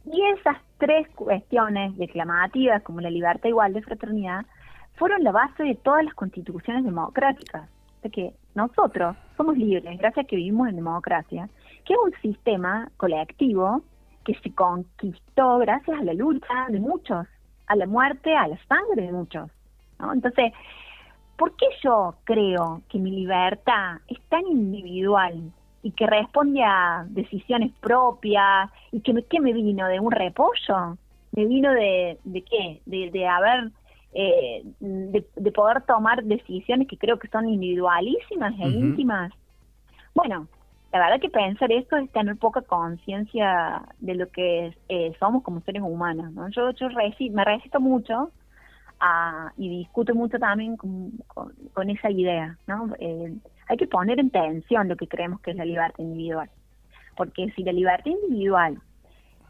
Y 0.05 0.21
esas 0.37 0.57
tres 0.79 1.07
cuestiones 1.09 1.95
declamativas, 1.97 2.81
como 2.81 3.01
la 3.01 3.11
libertad, 3.11 3.49
igualdad 3.49 3.81
y 3.81 3.83
fraternidad, 3.83 4.45
fueron 4.95 5.23
la 5.23 5.31
base 5.31 5.63
de 5.63 5.75
todas 5.75 6.03
las 6.03 6.13
constituciones 6.15 6.83
democráticas. 6.83 7.69
De 8.01 8.09
que 8.09 8.33
nosotros 8.55 9.15
somos 9.37 9.55
libres 9.57 9.99
gracias 9.99 10.25
a 10.25 10.27
que 10.27 10.35
vivimos 10.35 10.69
en 10.69 10.77
democracia, 10.77 11.47
que 11.85 11.93
es 11.93 11.99
un 12.03 12.13
sistema 12.21 12.89
colectivo 12.97 13.83
que 14.25 14.33
se 14.35 14.53
conquistó 14.53 15.59
gracias 15.59 15.99
a 15.99 16.03
la 16.03 16.13
lucha 16.13 16.67
de 16.69 16.79
muchos, 16.79 17.27
a 17.67 17.75
la 17.75 17.85
muerte, 17.85 18.35
a 18.35 18.47
la 18.47 18.57
sangre 18.67 19.03
de 19.03 19.11
muchos. 19.11 19.49
¿no? 19.99 20.13
Entonces, 20.13 20.51
¿por 21.37 21.55
qué 21.55 21.67
yo 21.83 22.15
creo 22.23 22.81
que 22.89 22.97
mi 22.99 23.11
libertad 23.11 23.97
es 24.07 24.19
tan 24.29 24.45
individual 24.47 25.51
y 25.83 25.91
que 25.91 26.07
responde 26.07 26.63
a 26.63 27.05
decisiones 27.09 27.71
propias 27.79 28.69
y 28.91 29.01
que 29.01 29.13
me, 29.13 29.23
¿qué 29.23 29.39
me 29.39 29.53
vino? 29.53 29.87
¿De 29.87 29.99
un 29.99 30.11
repollo? 30.11 30.97
¿Me 31.31 31.45
vino 31.45 31.71
de, 31.71 32.17
de 32.23 32.41
qué? 32.43 32.81
De, 32.85 33.11
de 33.11 33.27
haber... 33.27 33.71
Eh, 34.13 34.63
de, 34.81 35.51
poder 35.53 35.83
tomar 35.83 36.21
decisiones 36.25 36.85
que 36.89 36.97
creo 36.97 37.17
que 37.17 37.29
son 37.29 37.47
individualísimas 37.47 38.53
e 38.59 38.67
íntimas 38.67 39.31
Bueno, 40.13 40.49
la 40.91 40.99
verdad 40.99 41.21
que 41.21 41.29
pensar 41.29 41.71
esto 41.71 41.95
es 41.95 42.11
tener 42.11 42.35
poca 42.35 42.61
conciencia 42.61 43.83
de 43.99 44.15
lo 44.15 44.29
que 44.29 44.75
eh, 44.89 45.13
somos 45.17 45.43
como 45.43 45.61
seres 45.61 45.81
humanos. 45.81 46.33
¿no? 46.33 46.49
Yo, 46.49 46.71
yo 46.71 46.89
me 47.31 47.45
resisto 47.45 47.79
mucho 47.79 48.31
y 49.57 49.69
discuto 49.69 50.13
mucho 50.13 50.37
también 50.37 50.75
con, 50.75 51.89
esa 51.89 52.11
idea. 52.11 52.57
¿no? 52.67 52.93
Eh, 52.99 53.33
hay 53.71 53.77
que 53.77 53.87
poner 53.87 54.19
en 54.19 54.29
tensión 54.29 54.89
lo 54.89 54.97
que 54.97 55.07
creemos 55.07 55.39
que 55.39 55.51
es 55.51 55.57
la 55.57 55.63
libertad 55.63 55.97
individual. 55.97 56.49
Porque 57.15 57.49
si 57.55 57.63
la 57.63 57.71
libertad 57.71 58.11
individual, 58.11 58.81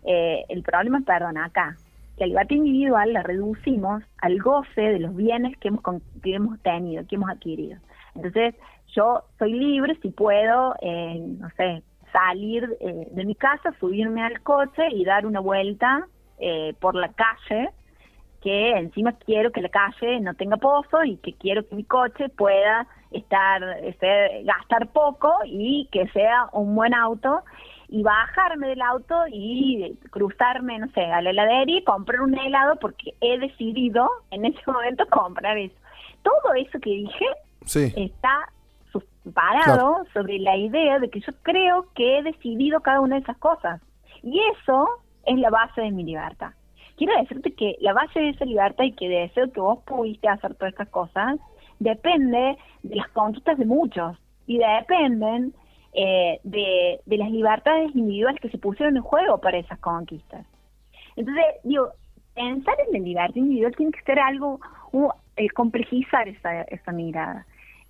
eh, 0.03 0.43
el 0.47 0.61
problema 0.61 1.01
perdón, 1.01 1.39
acá, 1.39 1.75
la 2.17 2.27
libertad 2.27 2.55
individual 2.55 3.13
la 3.13 3.23
reducimos 3.23 4.03
al 4.19 4.37
goce 4.37 4.79
de 4.79 4.99
los 4.99 5.15
bienes 5.15 5.57
que 5.57 5.69
hemos, 5.69 5.81
que 6.21 6.35
hemos 6.35 6.59
tenido, 6.61 7.03
que 7.07 7.15
hemos 7.15 7.31
adquirido. 7.31 7.79
Entonces, 8.13 8.53
yo 8.95 9.23
soy 9.39 9.53
libre 9.53 9.97
si 10.03 10.11
puedo, 10.11 10.75
eh, 10.83 11.19
no 11.39 11.49
sé, 11.57 11.81
salir 12.11 12.77
eh, 12.79 13.07
de 13.09 13.25
mi 13.25 13.33
casa, 13.33 13.73
subirme 13.79 14.21
al 14.21 14.39
coche 14.43 14.83
y 14.91 15.03
dar 15.03 15.25
una 15.25 15.39
vuelta 15.39 16.05
eh, 16.37 16.75
por 16.79 16.93
la 16.93 17.11
calle, 17.13 17.71
que 18.41 18.71
encima 18.71 19.13
quiero 19.13 19.51
que 19.51 19.61
la 19.61 19.69
calle 19.69 20.19
no 20.19 20.33
tenga 20.33 20.57
pozo 20.57 21.03
y 21.03 21.17
que 21.17 21.33
quiero 21.33 21.67
que 21.67 21.75
mi 21.75 21.83
coche 21.83 22.29
pueda 22.29 22.87
estar, 23.11 23.61
este, 23.83 24.43
gastar 24.43 24.87
poco 24.87 25.33
y 25.45 25.87
que 25.91 26.07
sea 26.09 26.47
un 26.53 26.75
buen 26.75 26.93
auto 26.93 27.41
y 27.89 28.03
bajarme 28.03 28.69
del 28.69 28.81
auto 28.81 29.15
y 29.29 29.97
cruzarme, 30.09 30.79
no 30.79 30.87
sé, 30.91 31.03
a 31.03 31.21
la 31.21 31.29
heladería 31.29 31.79
y 31.79 31.83
comprar 31.83 32.21
un 32.21 32.37
helado 32.37 32.77
porque 32.77 33.13
he 33.19 33.37
decidido 33.37 34.09
en 34.31 34.45
ese 34.45 34.59
momento 34.65 35.05
comprar 35.09 35.57
eso. 35.57 35.75
Todo 36.23 36.53
eso 36.55 36.79
que 36.79 36.89
dije 36.89 37.25
está 37.95 38.47
parado 39.33 40.05
sobre 40.13 40.39
la 40.39 40.57
idea 40.57 40.99
de 40.99 41.09
que 41.09 41.19
yo 41.19 41.33
creo 41.43 41.87
que 41.93 42.17
he 42.17 42.23
decidido 42.23 42.79
cada 42.79 43.01
una 43.01 43.15
de 43.15 43.21
esas 43.21 43.37
cosas. 43.37 43.81
Y 44.23 44.39
eso 44.57 44.87
es 45.25 45.37
la 45.37 45.49
base 45.49 45.81
de 45.81 45.91
mi 45.91 46.03
libertad. 46.03 46.51
Quiero 46.97 47.13
decirte 47.19 47.53
que 47.53 47.75
la 47.79 47.93
base 47.93 48.19
de 48.19 48.29
esa 48.29 48.45
libertad 48.45 48.83
y 48.83 48.93
que 48.93 49.09
deseo 49.09 49.51
que 49.51 49.59
vos 49.59 49.79
pudiste 49.85 50.27
hacer 50.27 50.55
todas 50.55 50.73
estas 50.73 50.89
cosas 50.89 51.39
depende 51.79 52.57
de 52.83 52.95
las 52.95 53.07
conquistas 53.09 53.57
de 53.57 53.65
muchos 53.65 54.17
y 54.45 54.59
dependen 54.59 55.53
eh, 55.93 56.39
de, 56.43 57.01
las 57.05 57.31
libertades 57.31 57.95
individuales 57.95 58.39
que 58.39 58.49
se 58.49 58.57
pusieron 58.57 58.97
en 58.97 59.03
juego 59.03 59.39
para 59.39 59.57
esas 59.57 59.79
conquistas. 59.79 60.45
Entonces, 61.15 61.45
digo, 61.63 61.89
pensar 62.35 62.75
en 62.87 62.93
la 62.93 62.99
libertad 62.99 63.35
individual 63.35 63.75
tiene 63.75 63.91
que 63.91 64.01
ser 64.01 64.19
algo, 64.19 64.59
eh, 65.35 65.49
complejizar 65.49 66.27
esa, 66.27 66.61
esa 66.63 66.91
mirada 66.91 67.45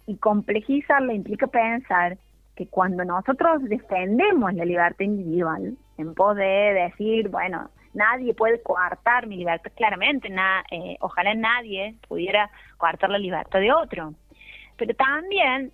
y 0.08 0.16
complejizarla 0.18 1.14
implica 1.14 1.48
pensar 1.48 2.18
que 2.56 2.68
cuando 2.68 3.06
nosotros 3.06 3.64
defendemos 3.64 4.54
la 4.54 4.66
libertad 4.66 5.06
individual, 5.06 5.76
en 5.98 6.14
pos 6.16 6.36
de 6.36 6.44
decir, 6.44 7.30
bueno, 7.30 7.70
nadie 7.94 8.34
puede 8.34 8.62
coartar 8.62 9.28
mi 9.28 9.38
libertad, 9.38 9.72
claramente, 9.76 10.30
eh, 10.72 10.98
ojalá 11.00 11.34
nadie 11.34 11.96
pudiera 12.08 12.50
coartar 12.78 13.10
la 13.10 13.18
libertad 13.18 13.60
de 13.60 13.72
otro. 13.72 14.14
Pero 14.78 14.94
también 14.96 15.72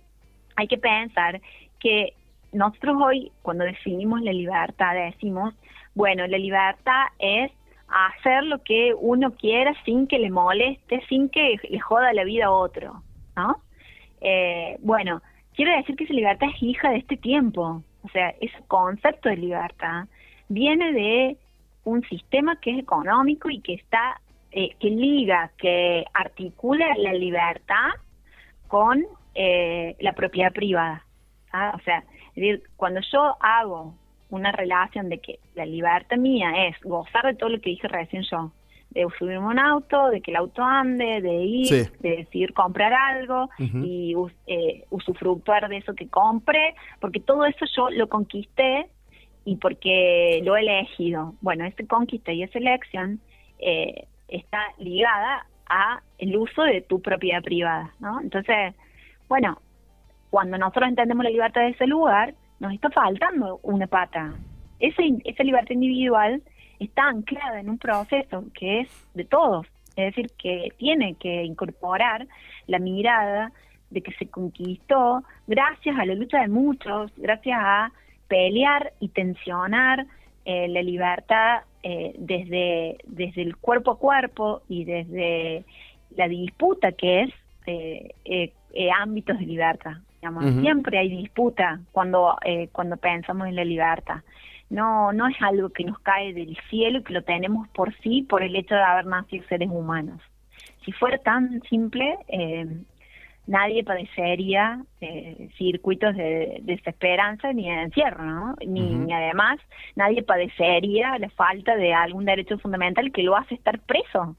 hay 0.56 0.68
que 0.68 0.78
pensar 0.78 1.40
que 1.78 2.14
nosotros 2.52 2.96
hoy, 3.00 3.32
cuando 3.42 3.64
definimos 3.64 4.20
la 4.22 4.32
libertad, 4.32 4.94
decimos, 4.94 5.54
bueno, 5.94 6.26
la 6.26 6.38
libertad 6.38 7.06
es 7.18 7.52
hacer 7.88 8.44
lo 8.44 8.62
que 8.62 8.94
uno 8.98 9.32
quiera 9.32 9.72
sin 9.84 10.06
que 10.06 10.18
le 10.18 10.30
moleste, 10.30 11.00
sin 11.08 11.28
que 11.28 11.56
le 11.68 11.80
joda 11.80 12.12
la 12.12 12.24
vida 12.24 12.46
a 12.46 12.50
otro, 12.50 13.02
¿no? 13.36 13.62
Eh, 14.20 14.76
bueno, 14.80 15.22
quiero 15.54 15.72
decir 15.76 15.96
que 15.96 16.04
esa 16.04 16.12
libertad 16.12 16.48
es 16.54 16.62
hija 16.62 16.90
de 16.90 16.98
este 16.98 17.16
tiempo. 17.16 17.82
O 18.02 18.08
sea, 18.10 18.30
ese 18.40 18.58
concepto 18.68 19.28
de 19.28 19.36
libertad 19.36 20.04
viene 20.48 20.92
de 20.92 21.36
un 21.88 22.02
sistema 22.02 22.56
que 22.60 22.70
es 22.72 22.78
económico 22.78 23.50
y 23.50 23.60
que 23.60 23.74
está, 23.74 24.20
eh, 24.52 24.70
que 24.78 24.90
liga, 24.90 25.50
que 25.56 26.04
articula 26.12 26.86
la 26.96 27.12
libertad 27.12 27.90
con 28.66 29.04
eh, 29.34 29.96
la 30.00 30.12
propiedad 30.12 30.52
privada. 30.52 31.04
O 31.74 31.80
sea, 31.80 32.04
es 32.28 32.34
decir, 32.34 32.62
cuando 32.76 33.00
yo 33.12 33.36
hago 33.40 33.94
una 34.30 34.52
relación 34.52 35.08
de 35.08 35.18
que 35.18 35.38
la 35.54 35.64
libertad 35.64 36.18
mía 36.18 36.68
es 36.68 36.76
gozar 36.82 37.24
de 37.24 37.34
todo 37.34 37.48
lo 37.48 37.60
que 37.60 37.70
dije 37.70 37.88
recién 37.88 38.22
yo, 38.30 38.52
de 38.90 39.06
subirme 39.18 39.46
un 39.46 39.58
auto, 39.58 40.10
de 40.10 40.20
que 40.20 40.30
el 40.30 40.36
auto 40.36 40.62
ande, 40.62 41.22
de 41.22 41.34
ir, 41.34 41.90
de 42.00 42.16
decidir 42.16 42.52
comprar 42.52 42.92
algo 42.92 43.48
y 43.58 44.14
eh, 44.46 44.84
usufructuar 44.90 45.68
de 45.68 45.78
eso 45.78 45.94
que 45.94 46.08
compre, 46.08 46.74
porque 47.00 47.20
todo 47.20 47.46
eso 47.46 47.64
yo 47.74 47.88
lo 47.90 48.08
conquisté 48.08 48.90
y 49.48 49.56
porque 49.56 50.42
lo 50.44 50.56
he 50.56 50.60
elegido. 50.60 51.34
Bueno, 51.40 51.64
esta 51.64 51.82
conquista 51.86 52.30
y 52.32 52.42
esa 52.42 52.58
elección 52.58 53.18
eh, 53.58 54.04
está 54.28 54.60
ligada 54.76 55.46
a 55.66 56.02
el 56.18 56.36
uso 56.36 56.64
de 56.64 56.82
tu 56.82 57.00
propiedad 57.00 57.42
privada, 57.42 57.94
¿no? 57.98 58.20
Entonces, 58.20 58.74
bueno, 59.26 59.58
cuando 60.28 60.58
nosotros 60.58 60.90
entendemos 60.90 61.24
la 61.24 61.30
libertad 61.30 61.62
de 61.62 61.70
ese 61.70 61.86
lugar, 61.86 62.34
nos 62.60 62.74
está 62.74 62.90
faltando 62.90 63.58
una 63.62 63.86
pata. 63.86 64.34
Esa, 64.80 65.02
esa 65.24 65.42
libertad 65.42 65.70
individual 65.70 66.42
está 66.78 67.08
anclada 67.08 67.58
en 67.58 67.70
un 67.70 67.78
proceso 67.78 68.44
que 68.52 68.80
es 68.80 69.08
de 69.14 69.24
todos, 69.24 69.66
es 69.96 70.14
decir, 70.14 70.30
que 70.36 70.74
tiene 70.76 71.14
que 71.14 71.42
incorporar 71.44 72.26
la 72.66 72.78
mirada 72.78 73.50
de 73.88 74.02
que 74.02 74.12
se 74.12 74.28
conquistó 74.28 75.22
gracias 75.46 75.98
a 75.98 76.04
la 76.04 76.14
lucha 76.14 76.42
de 76.42 76.48
muchos, 76.48 77.10
gracias 77.16 77.58
a 77.58 77.90
pelear 78.28 78.92
y 79.00 79.08
tensionar 79.08 80.06
eh, 80.44 80.68
la 80.68 80.82
libertad 80.82 81.62
eh, 81.82 82.14
desde, 82.18 82.98
desde 83.04 83.42
el 83.42 83.56
cuerpo 83.56 83.92
a 83.92 83.98
cuerpo 83.98 84.62
y 84.68 84.84
desde 84.84 85.64
la 86.16 86.28
disputa 86.28 86.92
que 86.92 87.22
es 87.22 87.34
eh, 87.66 88.90
ámbitos 88.98 89.38
de 89.38 89.46
libertad. 89.46 89.96
Siempre 90.60 90.98
hay 90.98 91.08
disputa 91.10 91.80
cuando, 91.92 92.36
cuando 92.72 92.96
pensamos 92.96 93.46
en 93.46 93.54
la 93.54 93.64
libertad 93.64 94.20
no, 94.70 95.12
no 95.12 95.26
es 95.28 95.36
algo 95.40 95.70
que 95.70 95.84
nos 95.84 95.98
cae 96.00 96.32
del 96.32 96.56
cielo 96.68 96.98
y 96.98 97.02
que 97.02 97.14
lo 97.14 97.22
tenemos 97.22 97.68
por 97.68 97.94
sí 97.98 98.22
por 98.28 98.42
el 98.42 98.54
hecho 98.56 98.74
de 98.74 98.82
haber 98.82 99.06
nacido 99.06 99.44
seres 99.48 99.68
humanos. 99.70 100.20
Si 100.84 100.92
fuera 100.92 101.18
tan 101.18 101.62
simple, 101.62 102.18
eh, 102.28 102.66
nadie 103.48 103.82
padecería 103.82 104.82
eh, 105.00 105.48
circuitos 105.56 106.14
de, 106.14 106.58
desesperanza 106.62 107.52
ni 107.52 107.68
de 107.68 107.82
encierro, 107.82 108.22
¿no? 108.22 108.54
Ni, 108.64 109.12
además 109.12 109.58
nadie 109.96 110.22
padecería 110.22 111.18
la 111.18 111.30
falta 111.30 111.74
de 111.74 111.94
algún 111.94 112.26
derecho 112.26 112.58
fundamental 112.58 113.10
que 113.10 113.22
lo 113.22 113.36
hace 113.36 113.54
estar 113.54 113.80
preso, 113.80 114.36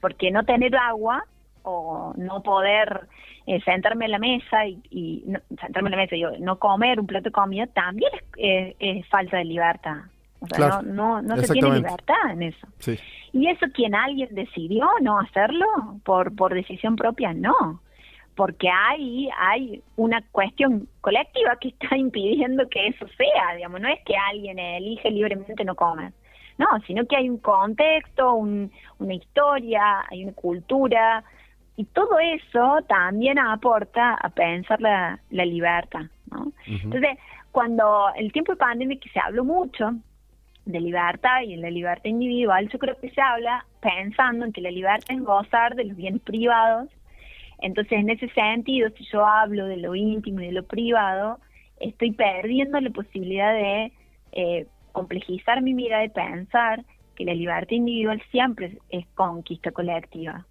porque 0.00 0.30
no 0.30 0.44
tener 0.44 0.74
agua 0.76 1.24
o 1.62 2.14
no 2.16 2.42
poder 2.42 3.08
eh, 3.46 3.60
sentarme 3.64 4.06
en 4.06 4.12
la 4.12 4.18
mesa 4.18 4.66
y, 4.66 5.24
no, 5.26 5.40
sentarme 5.60 5.88
en 5.88 5.96
la 5.96 5.96
mesa 5.98 6.16
y 6.16 6.40
no 6.40 6.58
comer 6.58 6.98
un 6.98 7.06
plato 7.06 7.24
de 7.24 7.32
comida 7.32 7.66
también 7.66 8.10
es, 8.36 9.06
falta 9.08 9.36
de 9.36 9.44
libertad. 9.44 9.98
O 10.40 10.46
sea, 10.46 10.80
no, 10.82 11.20
no, 11.20 11.36
se 11.36 11.52
tiene 11.52 11.74
libertad 11.74 12.30
en 12.30 12.44
eso. 12.44 12.66
Y 13.32 13.48
eso 13.48 13.66
quien 13.74 13.94
alguien 13.94 14.28
decidió 14.32 14.88
no 15.02 15.18
hacerlo 15.18 15.66
por, 16.04 16.34
por 16.34 16.54
decisión 16.54 16.96
propia, 16.96 17.34
no. 17.34 17.82
Porque 18.38 18.68
hay, 18.70 19.28
hay 19.36 19.82
una 19.96 20.22
cuestión 20.30 20.88
colectiva 21.00 21.56
que 21.60 21.70
está 21.70 21.96
impidiendo 21.96 22.68
que 22.68 22.86
eso 22.86 23.04
sea, 23.16 23.56
digamos, 23.56 23.80
no 23.80 23.88
es 23.88 23.98
que 24.04 24.14
alguien 24.16 24.60
elige 24.60 25.10
libremente 25.10 25.64
no 25.64 25.74
comer. 25.74 26.12
No, 26.56 26.66
sino 26.86 27.04
que 27.06 27.16
hay 27.16 27.28
un 27.28 27.38
contexto, 27.38 28.34
un, 28.34 28.70
una 29.00 29.14
historia, 29.14 30.04
hay 30.08 30.22
una 30.22 30.34
cultura, 30.34 31.24
y 31.78 31.84
todo 31.84 32.18
eso 32.20 32.78
también 32.88 33.40
aporta 33.40 34.14
a 34.14 34.28
pensar 34.28 34.80
la, 34.80 35.20
libertad, 35.30 36.06
¿no? 36.30 36.52
Entonces, 36.66 37.18
cuando 37.50 38.08
el 38.16 38.30
tiempo 38.30 38.52
de 38.52 38.58
pandemia 38.58 38.98
que 39.00 39.08
se 39.10 39.18
habló 39.18 39.44
mucho 39.44 39.94
de 40.64 40.80
libertad 40.80 41.42
y 41.42 41.54
en 41.54 41.62
la 41.62 41.70
libertad 41.70 42.04
individual, 42.04 42.68
yo 42.68 42.78
creo 42.78 42.96
que 43.00 43.10
se 43.10 43.20
habla 43.20 43.64
pensando 43.80 44.44
en 44.44 44.52
que 44.52 44.60
la 44.60 44.70
libertad 44.70 45.08
es 45.08 45.22
gozar 45.22 45.74
de 45.74 45.86
los 45.86 45.96
bienes 45.96 46.20
privados. 46.22 46.88
Entonces, 47.60 47.98
en 47.98 48.10
ese 48.10 48.28
sentido, 48.30 48.90
si 48.96 49.04
yo 49.04 49.26
hablo 49.26 49.66
de 49.66 49.78
lo 49.78 49.94
íntimo 49.94 50.40
y 50.40 50.46
de 50.46 50.52
lo 50.52 50.64
privado, 50.64 51.38
estoy 51.80 52.12
perdiendo 52.12 52.80
la 52.80 52.90
posibilidad 52.90 53.52
de 53.52 53.92
eh, 54.32 54.66
complejizar 54.92 55.62
mi 55.62 55.74
mirada 55.74 56.04
y 56.04 56.10
pensar 56.10 56.84
que 57.16 57.24
la 57.24 57.34
libertad 57.34 57.72
individual 57.72 58.22
siempre 58.30 58.78
es 58.90 59.06
conquista 59.14 59.72
colectiva. 59.72 60.46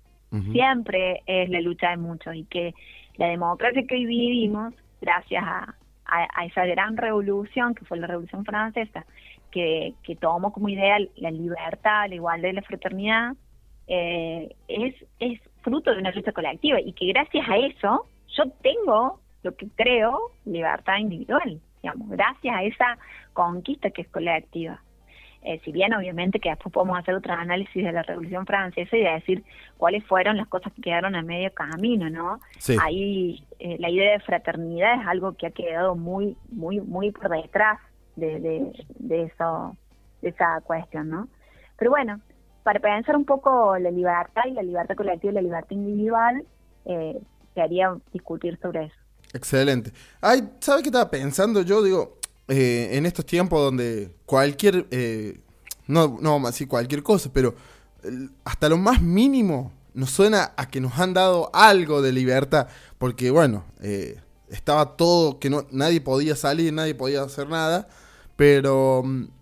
Siempre 0.51 1.21
es 1.25 1.49
la 1.49 1.61
lucha 1.61 1.91
de 1.91 1.97
muchos 1.97 2.35
y 2.35 2.43
que 2.43 2.73
la 3.15 3.27
democracia 3.27 3.85
que 3.87 3.95
hoy 3.95 4.05
vivimos, 4.05 4.73
gracias 4.99 5.41
a, 5.41 5.75
a, 6.05 6.45
esa 6.45 6.65
gran 6.65 6.97
revolución 6.97 7.75
que 7.75 7.85
fue 7.85 7.97
la 7.97 8.07
Revolución 8.07 8.43
Francesa, 8.43 9.05
que, 9.51 9.93
que 10.03 10.15
tomó 10.17 10.51
como 10.51 10.67
ideal 10.67 11.09
la 11.15 11.31
libertad, 11.31 12.09
la 12.09 12.15
igualdad 12.15 12.49
y 12.49 12.53
la 12.53 12.61
fraternidad, 12.61 13.33
eh, 13.87 14.53
es, 14.67 14.95
es 15.19 15.39
fruto 15.67 15.91
de 15.91 15.99
una 15.99 16.12
lucha 16.12 16.32
colectiva 16.32 16.80
y 16.80 16.93
que 16.93 17.08
gracias 17.08 17.45
a 17.49 17.58
eso 17.58 18.06
yo 18.38 18.43
tengo 18.62 19.19
lo 19.43 19.53
que 19.53 19.67
creo 19.75 20.32
libertad 20.45 20.97
individual, 20.97 21.60
digamos, 21.82 22.10
gracias 22.10 22.56
a 22.56 22.63
esa 22.63 22.97
conquista 23.34 23.89
que 23.89 24.03
es 24.03 24.08
colectiva. 24.08 24.82
Eh, 25.43 25.60
si 25.65 25.73
bien 25.73 25.93
obviamente 25.93 26.39
que 26.39 26.49
después 26.49 26.73
podemos 26.73 26.97
hacer 26.97 27.15
otro 27.15 27.34
análisis 27.34 27.84
de 27.84 27.91
la 27.91 28.01
Revolución 28.01 28.45
Francesa 28.45 28.95
y 28.95 29.03
decir 29.03 29.43
cuáles 29.77 30.06
fueron 30.06 30.38
las 30.38 30.47
cosas 30.47 30.71
que 30.73 30.82
quedaron 30.82 31.15
a 31.15 31.21
medio 31.21 31.53
camino, 31.53 32.10
¿no? 32.10 32.39
Ahí 32.82 33.43
eh, 33.60 33.75
la 33.80 33.89
idea 33.89 34.13
de 34.13 34.19
fraternidad 34.21 35.01
es 35.01 35.08
algo 35.08 35.34
que 35.34 35.47
ha 35.47 35.51
quedado 35.51 35.95
muy, 35.95 36.38
muy, 36.49 36.80
muy 36.80 37.12
por 37.12 37.30
detrás 37.30 37.77
de, 38.15 38.39
de, 38.99 39.23
eso, 39.23 39.75
de 40.21 40.30
esa 40.30 40.62
cuestión, 40.62 41.10
¿no? 41.10 41.27
Pero 41.77 41.91
bueno, 41.91 42.21
para 42.67 42.82
pensar 42.82 43.15
un 43.15 43.23
poco 43.23 43.77
la 43.77 43.89
libertad 43.89 44.41
y 44.45 44.51
la 44.51 44.62
libertad 44.62 44.97
colectiva 44.97 45.32
y 45.32 45.36
la 45.36 45.41
libertad 45.41 45.71
individual, 45.71 46.45
eh, 46.84 47.17
quería 47.56 47.95
discutir 48.12 48.60
sobre 48.62 48.88
eso. 48.88 48.95
Excelente. 49.32 49.93
Ay, 50.19 50.49
¿sabe 50.60 50.82
qué 50.82 50.89
estaba 50.89 51.10
pensando? 51.10 51.62
Yo 51.62 51.82
digo, 51.82 52.17
eh, 52.49 52.89
en 52.91 53.06
estos 53.06 53.25
tiempos 53.25 53.62
donde 53.62 54.12
cualquier, 54.25 54.86
eh, 54.91 55.39
no, 55.88 56.17
no 56.19 56.32
vamos 56.32 56.49
a 56.49 56.51
decir 56.51 56.67
cualquier 56.67 57.03
cosa, 57.03 57.30
pero 57.32 57.56
hasta 58.43 58.67
lo 58.67 58.75
más 58.75 59.01
mínimo 59.01 59.71
nos 59.93 60.10
suena 60.10 60.51
a 60.58 60.67
que 60.67 60.82
nos 60.82 60.99
han 60.99 61.13
dado 61.13 61.49
algo 61.53 62.01
de 62.01 62.12
libertad, 62.12 62.67
porque 62.97 63.32
bueno, 63.32 63.63
eh, 63.80 64.19
estaba 64.49 64.97
todo, 64.97 65.39
que 65.39 65.49
no, 65.49 65.65
nadie 65.71 66.01
podía 66.01 66.36
salir, 66.36 66.73
nadie 66.73 66.95
podía 66.95 67.21
hacer 67.21 67.47
nada, 67.47 67.88
pero 68.36 69.03
mm, 69.06 69.37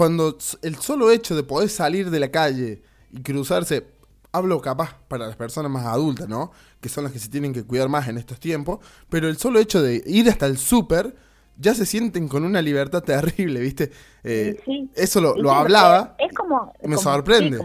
cuando 0.00 0.34
el 0.62 0.76
solo 0.76 1.10
hecho 1.10 1.36
de 1.36 1.42
poder 1.42 1.68
salir 1.68 2.08
de 2.08 2.20
la 2.20 2.30
calle 2.30 2.80
y 3.12 3.22
cruzarse, 3.22 3.86
hablo 4.32 4.58
capaz 4.62 4.96
para 5.08 5.26
las 5.26 5.36
personas 5.36 5.70
más 5.70 5.84
adultas, 5.84 6.26
¿no? 6.26 6.52
Que 6.80 6.88
son 6.88 7.04
las 7.04 7.12
que 7.12 7.18
se 7.18 7.28
tienen 7.28 7.52
que 7.52 7.66
cuidar 7.66 7.90
más 7.90 8.08
en 8.08 8.16
estos 8.16 8.40
tiempos, 8.40 8.78
pero 9.10 9.28
el 9.28 9.36
solo 9.36 9.58
hecho 9.58 9.82
de 9.82 10.02
ir 10.06 10.26
hasta 10.30 10.46
el 10.46 10.56
súper, 10.56 11.14
ya 11.58 11.74
se 11.74 11.84
sienten 11.84 12.28
con 12.28 12.46
una 12.46 12.62
libertad 12.62 13.02
terrible, 13.04 13.60
¿viste? 13.60 13.90
Eh, 14.24 14.58
eso 14.94 15.20
lo, 15.20 15.52
hablaba. 15.52 16.14
Es 16.18 16.32
como. 16.32 16.72
Me 16.82 16.96
sorprende. 16.96 17.58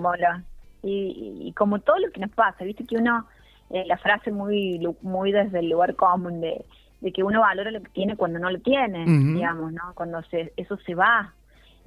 y, 0.83 1.53
como 1.53 1.79
todo 1.79 1.99
lo 1.99 2.11
que 2.11 2.19
nos 2.19 2.31
pasa, 2.31 2.65
¿viste? 2.65 2.83
Que 2.83 2.97
uno. 2.97 3.25
Eh, 3.69 3.85
la 3.87 3.97
frase 3.97 4.31
muy, 4.31 4.85
muy 5.01 5.31
desde 5.31 5.59
el 5.59 5.69
lugar 5.69 5.95
común 5.95 6.41
de, 6.41 6.65
que 7.13 7.23
uno 7.23 7.39
valora 7.39 7.71
lo 7.71 7.81
que 7.81 7.89
tiene 7.91 8.17
cuando 8.17 8.39
no 8.39 8.51
lo 8.51 8.59
tiene, 8.59 9.05
digamos, 9.05 9.71
¿no? 9.71 9.93
Cuando 9.95 10.21
se, 10.23 10.51
eso 10.57 10.77
se 10.85 10.95
va. 10.95 11.33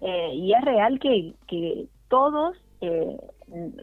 Eh, 0.02 0.30
y 0.34 0.52
es 0.52 0.64
real 0.64 0.98
que, 1.00 1.34
que 1.46 1.87
todos, 2.08 2.56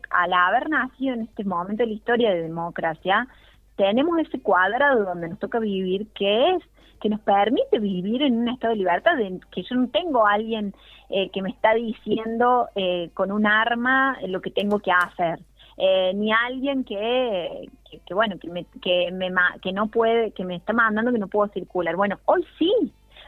al 0.10 0.34
haber 0.34 0.70
nacido 0.70 1.16
en 1.16 1.22
este 1.24 1.44
momento 1.44 1.84
de 1.84 1.88
la 1.88 1.94
historia 1.94 2.34
de 2.34 2.44
democracia, 2.44 3.28
tenemos 3.76 4.18
ese 4.20 4.40
cuadrado 4.40 5.04
donde 5.04 5.30
nos 5.30 5.40
toca 5.40 5.60
vivir, 5.60 6.08
que 6.14 6.52
es 6.52 6.64
que 7.02 7.10
nos 7.10 7.20
permite 7.22 7.80
vivir 7.80 8.22
en 8.24 8.38
un 8.40 8.50
estado 8.50 8.72
de 8.72 8.80
libertad, 8.80 9.18
de 9.18 9.40
que 9.52 9.64
yo 9.64 9.76
no 9.76 9.88
tengo 9.90 10.26
a 10.26 10.34
alguien 10.34 10.74
eh, 11.10 11.30
que 11.30 11.42
me 11.42 11.50
está 11.50 11.74
diciendo 11.74 12.68
eh, 12.76 13.10
con 13.14 13.32
un 13.32 13.46
arma 13.46 14.18
lo 14.28 14.42
que 14.42 14.52
tengo 14.52 14.80
que 14.80 14.92
hacer. 14.92 15.40
Eh, 15.78 16.14
ni 16.16 16.32
alguien 16.32 16.86
que, 16.86 17.70
que, 18.06 18.14
bueno 18.14 18.40
que 18.40 18.50
me, 18.50 18.66
que 18.82 19.12
me 19.12 19.30
que 19.62 19.74
no 19.74 19.88
puede 19.88 20.32
que 20.32 20.46
me 20.46 20.56
está 20.56 20.72
mandando 20.72 21.12
que 21.12 21.20
no 21.20 21.28
puedo 21.28 21.52
circular 21.52 21.98
bueno 21.98 22.18
hoy 22.24 22.46
sí 22.58 22.72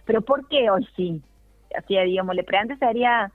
pero 0.06 0.22
por 0.22 0.48
qué 0.48 0.70
hoy 0.70 0.88
sí 0.96 1.22
así 1.76 1.98
digamos 1.98 2.36
le 2.36 2.44
pregunto 2.44 2.76
sería 2.78 3.32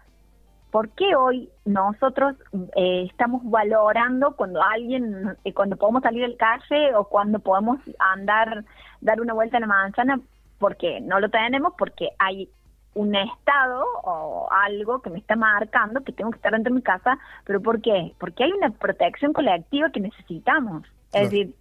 ¿por 0.72 0.88
qué 0.90 1.14
hoy 1.14 1.50
nosotros 1.66 2.34
eh, 2.74 3.06
estamos 3.08 3.42
valorando 3.44 4.34
cuando 4.34 4.60
alguien, 4.62 5.36
eh, 5.44 5.52
cuando 5.52 5.76
podemos 5.76 6.02
salir 6.02 6.22
del 6.22 6.38
calle 6.38 6.94
o 6.96 7.04
cuando 7.04 7.38
podemos 7.38 7.78
andar, 7.98 8.64
dar 9.02 9.20
una 9.20 9.34
vuelta 9.34 9.58
en 9.58 9.60
la 9.60 9.66
manzana? 9.66 10.20
Porque 10.58 11.00
no 11.02 11.20
lo 11.20 11.28
tenemos, 11.28 11.74
porque 11.76 12.08
hay 12.18 12.48
un 12.94 13.14
estado 13.14 13.84
o 14.02 14.48
algo 14.50 15.02
que 15.02 15.10
me 15.10 15.18
está 15.18 15.36
marcando 15.36 16.02
que 16.02 16.12
tengo 16.12 16.30
que 16.30 16.36
estar 16.36 16.52
dentro 16.52 16.72
de 16.72 16.76
mi 16.76 16.82
casa, 16.82 17.18
pero 17.44 17.60
¿por 17.60 17.82
qué? 17.82 18.14
Porque 18.18 18.44
hay 18.44 18.52
una 18.52 18.70
protección 18.70 19.34
colectiva 19.34 19.90
que 19.90 20.00
necesitamos. 20.00 20.84
Es 21.12 21.30
decir, 21.30 21.54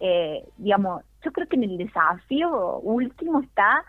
eh, 0.00 0.44
digamos, 0.58 1.02
yo 1.24 1.32
creo 1.32 1.48
que 1.48 1.56
en 1.56 1.64
el 1.64 1.78
desafío 1.78 2.78
último 2.80 3.40
está 3.40 3.82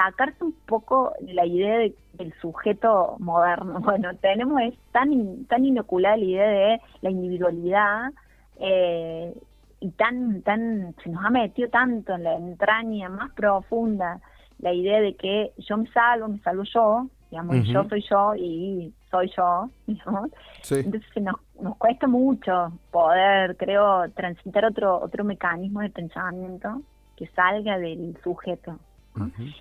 sacarse 0.00 0.42
un 0.44 0.52
poco 0.66 1.12
la 1.20 1.44
idea 1.44 1.78
del 2.14 2.34
sujeto 2.40 3.16
moderno. 3.18 3.80
Bueno, 3.90 4.14
tenemos 4.16 4.60
es 4.62 4.74
tan 4.92 5.44
tan 5.46 5.64
inoculada 5.64 6.16
la 6.16 6.24
idea 6.24 6.48
de 6.48 6.80
la 7.02 7.10
individualidad 7.10 8.12
eh, 8.58 9.34
y 9.80 9.90
tan 9.90 10.42
tan 10.42 10.94
se 11.02 11.10
nos 11.10 11.24
ha 11.24 11.30
metido 11.30 11.68
tanto 11.68 12.14
en 12.14 12.24
la 12.24 12.34
entraña 12.36 13.08
más 13.08 13.32
profunda 13.32 14.20
la 14.58 14.72
idea 14.72 15.00
de 15.00 15.14
que 15.14 15.52
yo 15.56 15.78
me 15.78 15.90
salvo, 15.90 16.28
me 16.28 16.38
salvo 16.40 16.64
yo, 16.64 17.06
digamos, 17.30 17.66
yo 17.66 17.84
soy 17.88 18.04
yo 18.10 18.34
y 18.36 18.92
soy 19.10 19.30
yo, 19.34 19.70
Entonces 19.86 21.22
nos, 21.22 21.36
nos 21.60 21.76
cuesta 21.78 22.06
mucho 22.06 22.72
poder, 22.90 23.56
creo, 23.56 24.08
transitar 24.10 24.66
otro 24.66 25.00
otro 25.00 25.24
mecanismo 25.24 25.80
de 25.80 25.90
pensamiento 25.90 26.82
que 27.16 27.26
salga 27.28 27.78
del 27.78 28.16
sujeto 28.22 28.78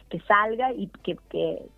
que 0.10 0.20
salga 0.22 0.72
y 0.74 0.88
que, 1.04 1.18
que, 1.30 1.70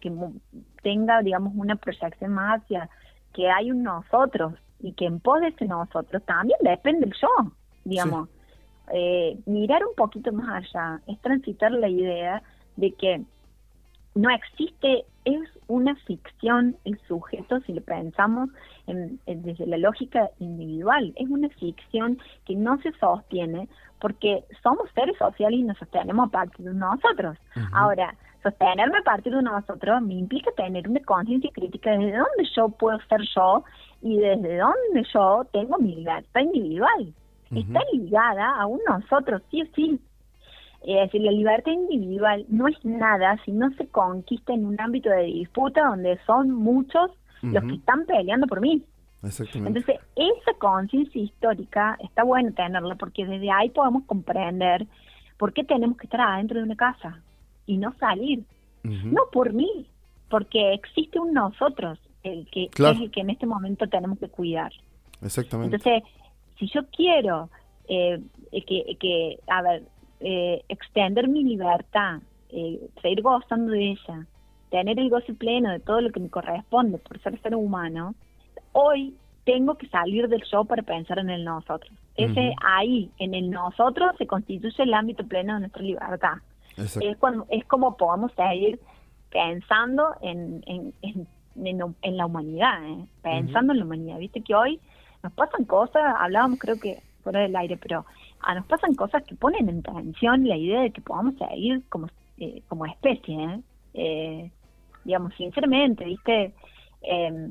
tenga, 0.84 1.22
digamos, 1.22 1.54
una 1.56 1.76
proyección 1.76 2.34
más 2.34 2.62
hacia 2.62 2.90
que 3.34 3.50
hay 3.50 3.72
un 3.72 3.84
nosotros 3.84 4.54
y 4.80 4.94
que 4.94 5.06
en 5.06 5.20
pos 5.20 5.42
de 5.42 5.50
ese 5.50 5.66
nosotros 5.66 6.24
también 6.26 6.58
depende 6.62 7.06
el 7.06 7.14
yo, 7.14 7.52
digamos. 7.84 8.30
Eh, 8.94 9.40
mirar 9.46 9.86
un 9.86 9.96
poquito 9.96 10.34
más 10.34 10.66
allá 10.66 11.02
es 11.08 11.20
transitar 11.22 11.72
la 11.72 11.88
idea 11.88 12.44
de 12.76 12.92
que 12.92 13.22
no 14.16 14.30
existe, 14.30 15.06
es 15.24 15.42
una 15.68 15.96
ficción 15.96 16.76
el 16.84 17.00
sujeto 17.08 17.60
si 17.62 17.74
lo 17.74 17.82
pensamos 17.82 18.50
desde 19.26 19.68
la 19.68 19.78
lógica 19.78 20.30
individual, 20.40 21.14
es 21.16 21.30
una 21.30 21.48
ficción 21.50 22.18
que 22.46 22.56
no 22.56 22.78
se 22.82 22.92
sostiene 22.94 23.70
porque 24.00 24.44
somos 24.64 24.90
seres 24.96 25.18
sociales 25.18 25.60
y 25.60 25.64
nos 25.64 25.78
sostenemos 25.78 26.28
a 26.28 26.32
partir 26.32 26.66
de 26.66 26.74
nosotros. 26.74 27.38
Ahora, 27.72 28.16
sostenerme 28.44 28.98
a 28.98 29.04
partir 29.04 29.34
de 29.34 29.44
nosotros 29.44 30.02
me 30.02 30.16
implica 30.16 30.52
tener 30.58 30.90
una 30.90 31.00
conciencia 31.02 31.52
crítica 31.54 31.92
desde 31.92 32.18
dónde 32.18 32.50
yo 32.56 32.70
puedo 32.70 33.00
ser 33.08 33.22
yo 33.36 33.64
y 34.02 34.18
desde 34.18 34.58
dónde 34.58 35.08
yo 35.14 35.46
tengo 35.54 35.78
mi 35.78 35.96
libertad 35.96 36.42
individual. 36.42 37.14
Está 37.52 37.82
ligada 37.94 38.60
a 38.60 38.66
un 38.66 38.80
nosotros, 38.88 39.42
sí 39.52 39.62
o 39.62 39.66
sí. 39.76 40.02
Es 40.84 41.00
decir, 41.02 41.22
la 41.22 41.32
libertad 41.32 41.72
individual 41.72 42.46
no 42.50 42.68
es 42.68 42.84
nada 42.84 43.38
si 43.46 43.52
no 43.52 43.72
se 43.76 43.88
conquista 43.88 44.54
en 44.54 44.66
un 44.66 44.80
ámbito 44.82 45.10
de 45.10 45.24
disputa 45.24 45.86
donde 45.86 46.18
son 46.26 46.52
muchos 46.52 47.12
los 47.44 47.64
que 47.64 47.74
están 47.74 48.06
peleando 48.06 48.48
por 48.48 48.62
mí. 48.62 48.84
Entonces, 49.24 50.00
esa 50.16 50.54
conciencia 50.58 51.22
histórica 51.22 51.98
está 52.04 52.24
bueno 52.24 52.52
tenerla 52.54 52.96
porque 52.96 53.26
desde 53.26 53.52
ahí 53.52 53.70
podemos 53.70 54.04
comprender 54.06 54.88
por 55.38 55.54
qué 55.54 55.64
tenemos 55.64 55.98
que 55.98 56.08
estar 56.08 56.22
adentro 56.22 56.58
de 56.58 56.66
una 56.66 56.76
casa 56.76 57.20
y 57.66 57.78
no 57.78 57.94
salir. 58.00 58.44
No 58.84 59.22
por 59.32 59.54
mí, 59.54 59.86
porque 60.30 60.74
existe 60.74 61.20
un 61.20 61.34
nosotros, 61.34 62.00
el 62.24 62.48
que 62.50 62.64
es 62.64 63.00
el 63.00 63.12
que 63.12 63.22
en 63.22 63.30
este 63.30 63.46
momento 63.46 63.88
tenemos 63.88 64.18
que 64.18 64.28
cuidar. 64.28 64.72
Exactamente. 65.22 65.76
Entonces, 65.76 66.04
si 66.58 66.68
yo 66.68 66.82
quiero 66.88 67.50
eh, 67.88 68.20
que, 68.52 68.98
que, 69.00 69.40
a 69.46 69.62
ver, 69.62 69.84
eh, 70.22 70.64
extender 70.70 71.28
mi 71.28 71.44
libertad, 71.44 72.20
eh, 72.50 72.80
seguir 73.02 73.22
gozando 73.22 73.72
de 73.72 73.92
ella, 73.92 74.26
tener 74.70 75.00
el 75.00 75.10
goce 75.10 75.34
pleno 75.34 75.72
de 75.72 75.80
todo 75.80 76.02
lo 76.02 76.12
que 76.12 76.20
me 76.20 76.30
corresponde 76.30 76.98
por 76.98 77.20
ser 77.22 77.40
ser 77.42 77.56
humano, 77.56 78.16
hoy 78.72 79.16
tengo 79.46 79.76
que 79.76 79.88
salir 79.88 80.28
del 80.30 80.44
yo 80.52 80.66
para 80.66 80.84
pensar 80.84 81.20
en 81.20 81.30
el 81.30 81.44
nosotros. 81.44 81.92
Ese 82.16 82.54
ahí, 82.64 83.10
en 83.18 83.34
el 83.34 83.50
nosotros, 83.50 84.12
se 84.18 84.28
constituye 84.28 84.84
el 84.84 84.94
ámbito 84.94 85.26
pleno 85.26 85.56
de 85.56 85.62
nuestra 85.62 85.82
libertad. 85.82 86.38
Es, 86.78 87.18
cuando, 87.18 87.46
es 87.50 87.66
como 87.66 87.98
podamos 87.98 88.32
seguir 88.34 88.80
pensando 89.32 90.14
en, 90.22 90.64
en, 90.68 90.94
en, 91.02 92.18
la 92.18 92.26
humanidad, 92.26 92.84
¿eh? 92.86 93.06
pensando 93.22 93.74
en 93.74 93.80
la 93.80 93.86
humanidad. 93.86 94.20
Viste 94.20 94.42
que 94.42 94.56
hoy 94.56 94.80
nos 95.24 95.34
pasan 95.34 95.66
cosas, 95.66 96.02
hablábamos 96.20 96.60
creo 96.60 96.80
que 96.80 97.00
fuera 97.22 97.42
del 97.42 97.56
aire, 97.56 97.78
pero 97.78 98.06
ah, 98.42 98.56
nos 98.56 98.66
pasan 98.66 98.96
cosas 98.96 99.24
que 99.24 99.36
ponen 99.36 99.70
en 99.70 99.82
tensión 99.82 100.48
la 100.48 100.58
idea 100.58 100.82
de 100.82 100.92
que 100.92 101.02
podamos 101.02 101.36
seguir 101.36 101.82
como, 101.90 102.08
eh, 102.38 102.62
como 102.68 102.86
especie. 102.86 103.44
¿eh? 103.44 103.62
eh 103.94 104.52
digamos, 105.04 105.34
sinceramente, 105.36 106.06
viste, 106.06 106.54
eh, 107.02 107.50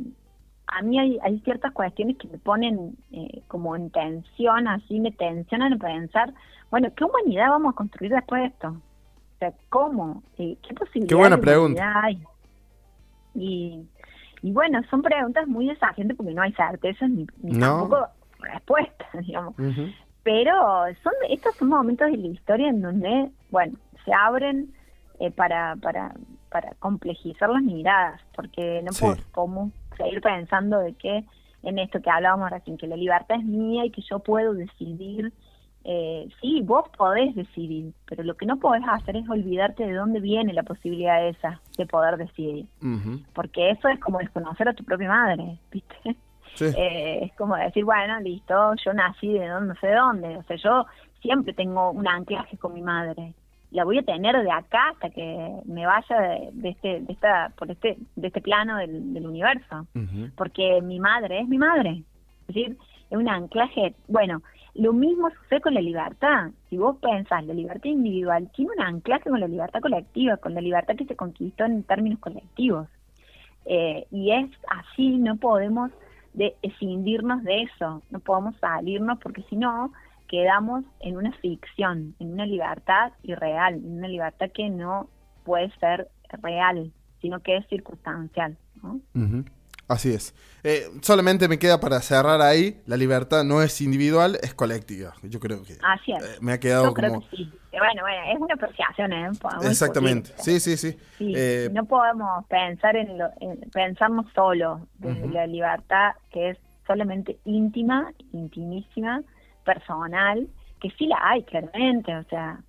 a 0.67 0.83
mí 0.83 0.99
hay, 0.99 1.19
hay 1.23 1.41
ciertas 1.41 1.73
cuestiones 1.73 2.17
que 2.17 2.29
me 2.29 2.39
ponen 2.39 2.97
eh, 3.13 3.43
como 3.49 3.75
en 3.75 3.91
tensión, 3.91 4.69
así 4.69 5.01
me 5.01 5.11
tensionan 5.11 5.73
a 5.73 5.79
pensar, 5.79 6.33
bueno, 6.71 6.89
¿qué 6.95 7.05
humanidad 7.05 7.51
vamos 7.51 7.73
a 7.73 7.77
construir 7.77 8.13
después 8.13 8.43
de 8.43 8.49
esto? 8.49 8.69
O 8.69 9.39
sea, 9.41 9.53
¿cómo? 9.69 10.23
¿Qué 10.37 10.57
posibilidades 10.75 11.09
Qué 11.09 11.15
buena 11.15 11.39
pregunta. 11.39 12.03
hay? 12.03 12.23
Y, 13.35 13.83
y 14.43 14.53
bueno, 14.53 14.81
son 14.91 15.03
preguntas 15.03 15.49
muy 15.49 15.67
desafiantes 15.67 16.17
porque 16.17 16.35
no 16.35 16.43
hay 16.43 16.53
certezas 16.53 17.11
ni, 17.11 17.27
tampoco 17.59 18.07
respuestas, 18.41 19.09
digamos. 19.27 19.55
Pero 20.23 20.53
son 21.03 21.13
estos 21.29 21.55
son 21.57 21.69
momentos 21.69 22.11
de 22.11 22.17
la 22.19 22.27
historia 22.29 22.69
en 22.69 22.83
donde, 22.83 23.31
bueno, 23.51 23.79
se 24.05 24.13
abren 24.13 24.73
eh, 25.19 25.31
para, 25.31 25.77
para, 25.77 26.15
para 26.51 26.75
complejizar 26.79 27.49
las 27.51 27.63
miradas, 27.63 28.21
porque 28.35 28.83
no 28.85 28.93
Sí. 28.93 29.01
puedo 29.05 29.17
como 29.33 29.71
seguir 29.97 30.21
pensando 30.21 30.79
de 30.79 30.95
que 30.95 31.25
en 31.63 31.79
esto 31.79 32.01
que 32.01 32.11
hablábamos 32.11 32.51
recién, 32.51 32.77
que 32.79 32.87
la 32.87 32.97
libertad 32.97 33.37
es 33.39 33.45
mía 33.45 33.85
y 33.85 33.91
que 33.91 34.03
yo 34.03 34.19
puedo 34.21 34.55
decidir. 34.55 35.33
Eh, 35.85 36.29
sí, 36.43 36.61
vos 36.63 36.87
podés 36.97 37.35
decidir, 37.35 37.95
pero 38.07 38.23
lo 38.23 38.37
que 38.37 38.45
no 38.45 38.59
podés 38.59 38.83
hacer 38.87 39.17
es 39.17 39.29
olvidarte 39.31 39.87
de 39.87 39.95
dónde 39.95 40.21
viene 40.21 40.53
la 40.53 40.63
posibilidad 40.63 41.27
esa 41.27 41.63
de 41.79 41.87
poder 41.87 42.19
decidir, 42.19 42.67
porque 43.33 43.71
eso 43.71 43.89
es 43.89 43.99
como 44.01 44.19
desconocer 44.19 44.69
a 44.69 44.75
tu 44.75 44.85
propia 44.85 45.09
madre, 45.09 45.59
¿viste? 45.71 46.17
Sí. 46.55 46.67
Eh, 46.77 47.25
es 47.25 47.33
como 47.35 47.57
decir, 47.57 47.85
bueno, 47.85 48.21
listo, 48.21 48.75
yo 48.85 48.93
nací 48.93 49.33
de 49.33 49.49
no 49.49 49.75
sé 49.77 49.93
dónde. 49.93 50.37
O 50.37 50.43
sea, 50.45 50.57
yo 50.57 50.87
siempre 51.21 51.53
tengo 51.53 51.91
un 51.91 52.07
anclaje 52.07 52.57
con 52.59 52.75
mi 52.75 52.83
madre. 52.83 53.35
La 53.71 53.85
voy 53.85 53.99
a 53.99 54.03
tener 54.03 54.37
de 54.43 54.51
acá 54.51 54.91
hasta 54.91 55.11
que 55.11 55.61
me 55.65 55.87
vaya 55.87 56.21
de, 56.21 56.51
de 56.53 56.69
este, 56.71 57.01
de 57.01 57.13
esta, 57.13 57.53
por 57.57 57.71
este, 57.71 57.99
de 58.17 58.27
este 58.27 58.41
plano 58.41 58.77
del, 58.79 59.15
del 59.15 59.27
universo. 59.27 59.87
Porque 60.37 60.81
mi 60.83 60.99
madre 60.99 61.41
es 61.41 61.49
mi 61.49 61.59
madre. 61.59 62.03
Es 62.43 62.47
decir, 62.49 62.77
es 63.11 63.17
un 63.17 63.29
anclaje. 63.29 63.95
Bueno, 64.09 64.43
lo 64.75 64.93
mismo 64.93 65.31
sucede 65.31 65.61
con 65.61 65.75
la 65.75 65.81
libertad. 65.81 66.51
Si 66.69 66.77
vos 66.77 66.97
pensás, 66.99 67.45
la 67.45 67.55
libertad 67.55 67.91
individual 67.91 68.51
tiene 68.55 68.73
un 68.77 68.83
anclaje 68.83 69.31
con 69.31 69.41
la 69.41 69.49
libertad 69.49 69.81
colectiva, 69.81 70.37
con 70.37 70.55
la 70.55 70.61
libertad 70.61 70.97
que 70.97 71.05
se 71.05 71.17
conquistó 71.17 71.65
en 71.65 71.83
términos 71.83 72.19
colectivos. 72.19 72.89
Eh, 73.67 74.07
y 74.11 74.33
es 74.33 74.49
así, 74.69 75.19
no 75.19 75.37
podemos 75.37 75.91
de 76.33 76.55
escindirnos 76.63 77.43
de 77.43 77.63
eso, 77.63 78.03
no 78.11 78.21
podemos 78.21 78.57
salirnos 78.57 79.19
porque 79.19 79.43
si 79.51 79.57
no 79.57 79.93
quedamos 80.29 80.85
en 81.01 81.17
una 81.17 81.33
ficción, 81.33 82.15
en 82.21 82.33
una 82.33 82.47
libertad 82.47 83.13
irreal, 83.23 83.75
en 83.75 83.99
una 83.99 84.09
libertad 84.09 84.51
que 84.55 84.71
no 84.71 85.09
puede 85.45 85.71
ser 85.79 86.09
real, 86.43 86.93
sino 87.21 87.41
que 87.41 87.57
es 87.57 87.67
circunstancial. 87.69 88.57
¿no? 88.83 89.01
Así 89.91 90.13
es. 90.13 90.37
Eh, 90.63 90.85
solamente 91.03 91.49
me 91.49 91.59
queda 91.59 91.81
para 91.81 92.01
cerrar 92.01 92.41
ahí, 92.41 92.81
la 92.87 92.97
libertad 92.97 93.43
no 93.43 93.61
es 93.61 93.81
individual, 93.81 94.39
es 94.41 94.55
colectiva. 94.55 95.15
Yo 95.25 95.41
creo 95.41 95.65
que 95.65 95.79
Así 95.83 96.13
es. 96.13 96.23
eh, 96.23 96.39
me 96.41 96.53
ha 96.53 96.61
quedado 96.61 96.85
Yo 96.85 96.95
creo 96.95 97.11
como... 97.15 97.29
que 97.29 97.37
sí. 97.37 97.53
Bueno, 97.73 98.03
bueno, 98.03 98.23
es 98.33 98.39
una 98.39 98.55
apreciación, 98.55 99.13
¿eh? 99.13 99.31
Exactamente. 99.69 100.31
Sí, 100.39 100.61
sí, 100.61 100.77
sí. 100.77 100.97
Sí, 101.19 101.33
Eh, 101.37 101.71
no 101.73 101.87
podemos 101.87 102.47
pensar 102.47 102.95
en, 102.95 103.19
lo, 103.19 103.31
en 103.41 103.59
pensarnos 103.73 104.27
solo 104.33 104.87
desde 104.99 105.25
Ujú. 105.25 105.33
la 105.35 105.47
libertad 105.49 106.13
que 106.31 106.51
es 106.51 106.59
solamente 106.87 107.39
íntima, 107.45 108.13
intimísima, 108.33 109.23
personal, 109.65 110.47
que 110.81 110.91
sí 110.91 111.07
la 111.07 111.19
hay 111.21 111.43
claramente, 111.43 112.15
o 112.17 112.25
sea, 112.25 112.61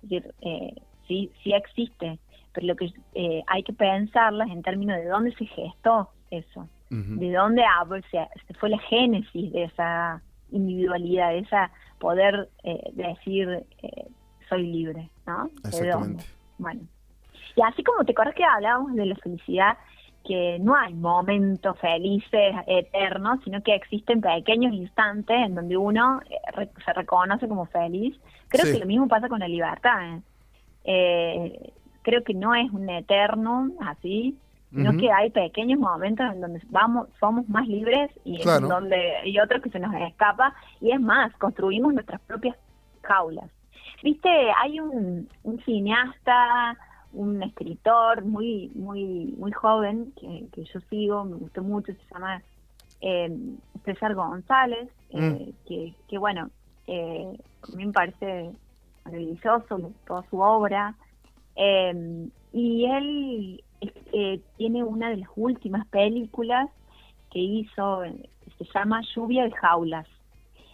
decir, 0.00 0.34
eh, 0.40 0.74
sí, 1.06 1.30
sí 1.44 1.52
existe, 1.52 2.18
pero 2.54 2.68
lo 2.68 2.76
que 2.76 2.90
eh, 3.14 3.42
hay 3.48 3.62
que 3.64 3.74
pensarlas 3.74 4.48
en 4.48 4.62
términos 4.62 4.96
de 4.96 5.06
dónde 5.08 5.34
se 5.36 5.44
gestó 5.44 6.10
eso, 6.30 6.68
ujú. 6.90 7.16
de 7.20 7.32
dónde 7.32 7.62
ah, 7.64 7.84
pues, 7.86 8.04
fue 8.58 8.68
la 8.70 8.78
génesis 8.78 9.52
de 9.52 9.64
esa 9.64 10.22
individualidad, 10.50 11.30
de 11.30 11.38
esa 11.40 11.70
poder 11.98 12.48
eh, 12.64 12.90
decir 12.92 13.64
eh, 13.82 14.06
soy 14.48 14.66
libre, 14.66 15.08
¿no? 15.26 15.48
¿De 15.62 15.88
dónde? 15.90 16.24
Bueno. 16.58 16.80
Y 17.56 17.62
así 17.62 17.82
como 17.82 18.04
te 18.04 18.12
acuerdas 18.12 18.34
que 18.34 18.44
hablábamos 18.44 18.94
de 18.94 19.06
la 19.06 19.16
felicidad, 19.16 19.76
que 20.24 20.58
no 20.60 20.74
hay 20.74 20.92
momentos 20.94 21.78
felices 21.78 22.54
eternos, 22.66 23.38
sino 23.44 23.62
que 23.62 23.74
existen 23.74 24.20
pequeños 24.20 24.72
instantes 24.74 25.36
en 25.36 25.54
donde 25.54 25.76
uno 25.76 26.20
eh, 26.58 26.68
se 26.84 26.92
reconoce 26.92 27.48
como 27.48 27.66
feliz. 27.66 28.18
Creo 28.48 28.66
Sí. 28.66 28.72
que 28.72 28.78
lo 28.80 28.86
mismo 28.86 29.08
pasa 29.08 29.28
con 29.28 29.40
la 29.40 29.48
libertad. 29.48 30.16
¿eh? 30.16 30.22
Eh, 30.84 31.72
creo 32.02 32.22
que 32.22 32.34
no 32.34 32.54
es 32.54 32.70
un 32.70 32.88
eterno 32.90 33.70
así, 33.80 34.36
sino 34.70 34.90
Ujú. 34.90 35.00
que 35.00 35.10
hay 35.12 35.30
pequeños 35.30 35.78
momentos 35.78 36.26
en 36.32 36.40
donde 36.40 36.60
vamos 36.70 37.08
somos 37.18 37.48
más 37.48 37.66
libres 37.66 38.10
y 38.24 38.40
en 38.40 38.68
donde 38.68 39.14
y 39.24 39.38
otros 39.40 39.62
que 39.62 39.70
se 39.70 39.80
nos 39.80 39.94
escapa 39.94 40.54
y 40.80 40.92
es 40.92 41.00
más 41.00 41.32
construimos 41.36 41.92
nuestras 41.92 42.20
propias 42.22 42.56
jaulas. 43.02 43.50
Viste 44.02 44.28
hay 44.62 44.80
un, 44.80 45.28
un 45.42 45.58
cineasta 45.64 46.76
un 47.12 47.42
escritor 47.42 48.24
muy 48.24 48.70
muy 48.74 49.34
muy 49.36 49.50
joven 49.50 50.12
que, 50.20 50.46
que 50.52 50.64
yo 50.64 50.80
sigo 50.88 51.24
me 51.24 51.36
gustó 51.36 51.62
mucho 51.62 51.92
se 51.92 52.14
llama 52.14 52.40
eh, 53.00 53.36
César 53.84 54.14
González 54.14 54.88
eh, 55.10 55.52
que, 55.66 55.92
que 56.08 56.18
bueno 56.18 56.50
eh, 56.86 57.36
a 57.62 57.76
mí 57.76 57.86
me 57.86 57.92
parece 57.92 58.50
maravilloso 59.04 59.92
toda 60.06 60.24
su 60.28 60.40
obra. 60.40 60.94
Eh, 61.56 62.28
y 62.52 62.84
él 62.86 63.64
tiene 64.56 64.84
una 64.84 65.10
de 65.10 65.18
las 65.18 65.30
últimas 65.36 65.86
películas 65.88 66.68
que 67.30 67.38
hizo, 67.38 68.02
se 68.58 68.64
llama 68.74 69.00
Lluvia 69.14 69.44
de 69.44 69.52
Jaulas. 69.52 70.06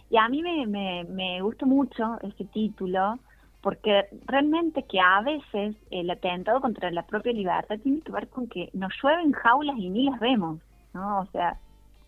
Y 0.09 0.17
a 0.17 0.27
mí 0.29 0.41
me, 0.41 0.65
me, 0.67 1.03
me 1.05 1.41
gusta 1.41 1.65
mucho 1.65 2.17
ese 2.21 2.45
título 2.45 3.19
porque 3.61 4.05
realmente 4.25 4.83
que 4.83 4.99
a 4.99 5.21
veces 5.21 5.75
el 5.91 6.09
atentado 6.09 6.61
contra 6.61 6.91
la 6.91 7.05
propia 7.05 7.33
libertad 7.33 7.79
tiene 7.83 8.01
que 8.01 8.11
ver 8.11 8.29
con 8.29 8.47
que 8.47 8.69
nos 8.73 8.93
llueven 9.01 9.33
jaulas 9.33 9.77
y 9.77 9.89
ni 9.89 10.05
las 10.09 10.19
vemos, 10.19 10.59
¿no? 10.93 11.19
O 11.21 11.25
sea, 11.27 11.59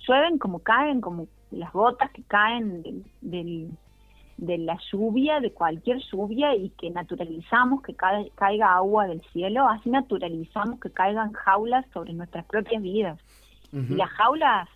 llueven 0.07 0.38
como 0.38 0.59
caen, 0.59 1.01
como 1.01 1.27
las 1.51 1.71
gotas 1.73 2.12
que 2.12 2.23
caen 2.23 2.81
del, 2.83 3.05
del- 3.21 3.77
de 4.39 4.58
la 4.58 4.78
lluvia, 4.91 5.39
de 5.41 5.52
cualquier 5.52 5.97
lluvia 6.12 6.56
y 6.56 6.69
que 6.71 6.89
naturalizamos 6.89 7.82
que 7.84 7.93
ca- 7.93 8.23
caiga 8.36 8.73
agua 8.75 9.06
del 9.08 9.21
cielo, 9.34 9.67
así 9.67 9.89
naturalizamos 9.89 10.80
que 10.80 10.89
caigan 10.91 11.34
jaulas 11.34 11.86
sobre 11.93 12.13
nuestras 12.13 12.45
propias 12.45 12.82
vidas. 12.82 13.19
Y 13.71 13.95
las 13.95 14.10
jaulas 14.12 14.67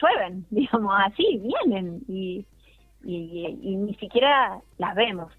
llueven, 0.00 0.46
digamos, 0.50 0.94
así 1.04 1.42
vienen 1.42 2.02
y, 2.08 2.46
y, 3.04 3.58
y 3.60 3.76
ni 3.76 3.94
siquiera 3.96 4.60
las 4.78 4.94
vemos. 4.94 5.32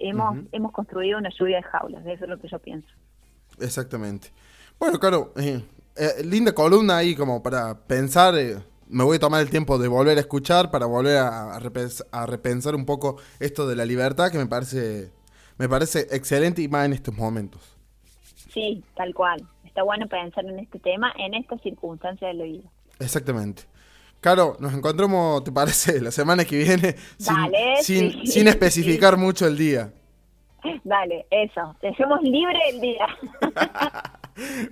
Hemos, 0.00 0.36
hemos 0.52 0.72
construido 0.72 1.18
una 1.18 1.30
lluvia 1.30 1.58
de 1.58 1.62
jaulas, 1.62 2.04
eso 2.06 2.24
es 2.24 2.30
lo 2.30 2.38
que 2.38 2.48
yo 2.48 2.58
pienso. 2.58 2.88
Exactamente. 3.60 4.28
Bueno, 4.80 4.98
claro, 4.98 5.32
eh, 5.36 5.62
eh, 5.96 6.24
linda 6.24 6.52
columna 6.52 6.96
ahí 6.98 7.14
como 7.14 7.40
para 7.42 7.74
pensar. 7.86 8.34
eh, 8.36 8.56
me 8.88 9.04
voy 9.04 9.16
a 9.16 9.20
tomar 9.20 9.40
el 9.42 9.50
tiempo 9.50 9.78
de 9.78 9.88
volver 9.88 10.16
a 10.18 10.20
escuchar 10.20 10.70
para 10.70 10.86
volver 10.86 11.18
a, 11.18 11.54
a 11.54 11.60
repens- 11.60 12.04
a 12.12 12.26
repensar 12.26 12.74
un 12.74 12.84
poco 12.86 13.16
esto 13.40 13.66
de 13.66 13.76
la 13.76 13.84
libertad 13.84 14.30
que 14.30 14.38
me 14.38 14.46
parece 14.46 15.10
me 15.58 15.68
parece 15.68 16.08
excelente 16.10 16.62
y 16.62 16.68
más 16.68 16.86
en 16.86 16.92
estos 16.94 17.14
momentos. 17.14 17.60
Sí, 18.52 18.82
tal 18.96 19.14
cual. 19.14 19.42
Está 19.64 19.82
bueno 19.82 20.06
pensar 20.08 20.44
en 20.44 20.58
este 20.60 20.78
tema 20.78 21.12
en 21.18 21.34
estas 21.34 21.60
circunstancias 21.62 22.28
de 22.32 22.34
la 22.34 22.44
vida. 22.44 22.70
Exactamente. 23.00 23.62
Caro, 24.20 24.56
nos 24.60 24.72
encontramos, 24.72 25.44
¿te 25.44 25.52
parece? 25.52 26.00
La 26.02 26.10
semana 26.10 26.44
que 26.44 26.56
viene 26.58 26.96
sin, 27.18 27.34
Dale, 27.34 27.76
sin, 27.82 28.10
sí. 28.12 28.26
sin 28.26 28.48
especificar 28.48 29.16
mucho 29.16 29.46
el 29.46 29.56
día. 29.58 29.92
Dale, 30.82 31.26
eso, 31.30 31.76
dejemos 31.82 32.22
libre 32.22 32.58
el 32.70 32.80
día. 32.80 33.06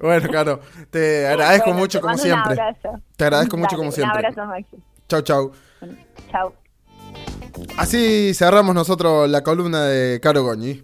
Bueno, 0.00 0.28
Caro, 0.30 0.60
te 0.90 1.26
agradezco 1.26 1.66
Bueno, 1.66 1.80
mucho 1.80 1.98
te 1.98 2.02
como 2.02 2.18
siempre. 2.18 2.54
Un 2.54 2.60
abrazo. 2.60 3.00
Te 3.16 3.24
agradezco 3.24 3.56
mucho 3.56 3.76
Dale, 3.76 3.78
como 3.78 3.92
siempre. 3.92 4.18
Un 4.18 4.26
abrazo, 4.26 4.46
Maxi. 4.46 4.76
Chau, 5.08 5.22
chau. 5.22 5.52
Chao. 6.30 6.54
Así 7.76 8.32
cerramos 8.34 8.74
nosotros 8.74 9.28
la 9.28 9.42
columna 9.42 9.84
de 9.84 10.20
Caro 10.20 10.42
Goñi. 10.42 10.82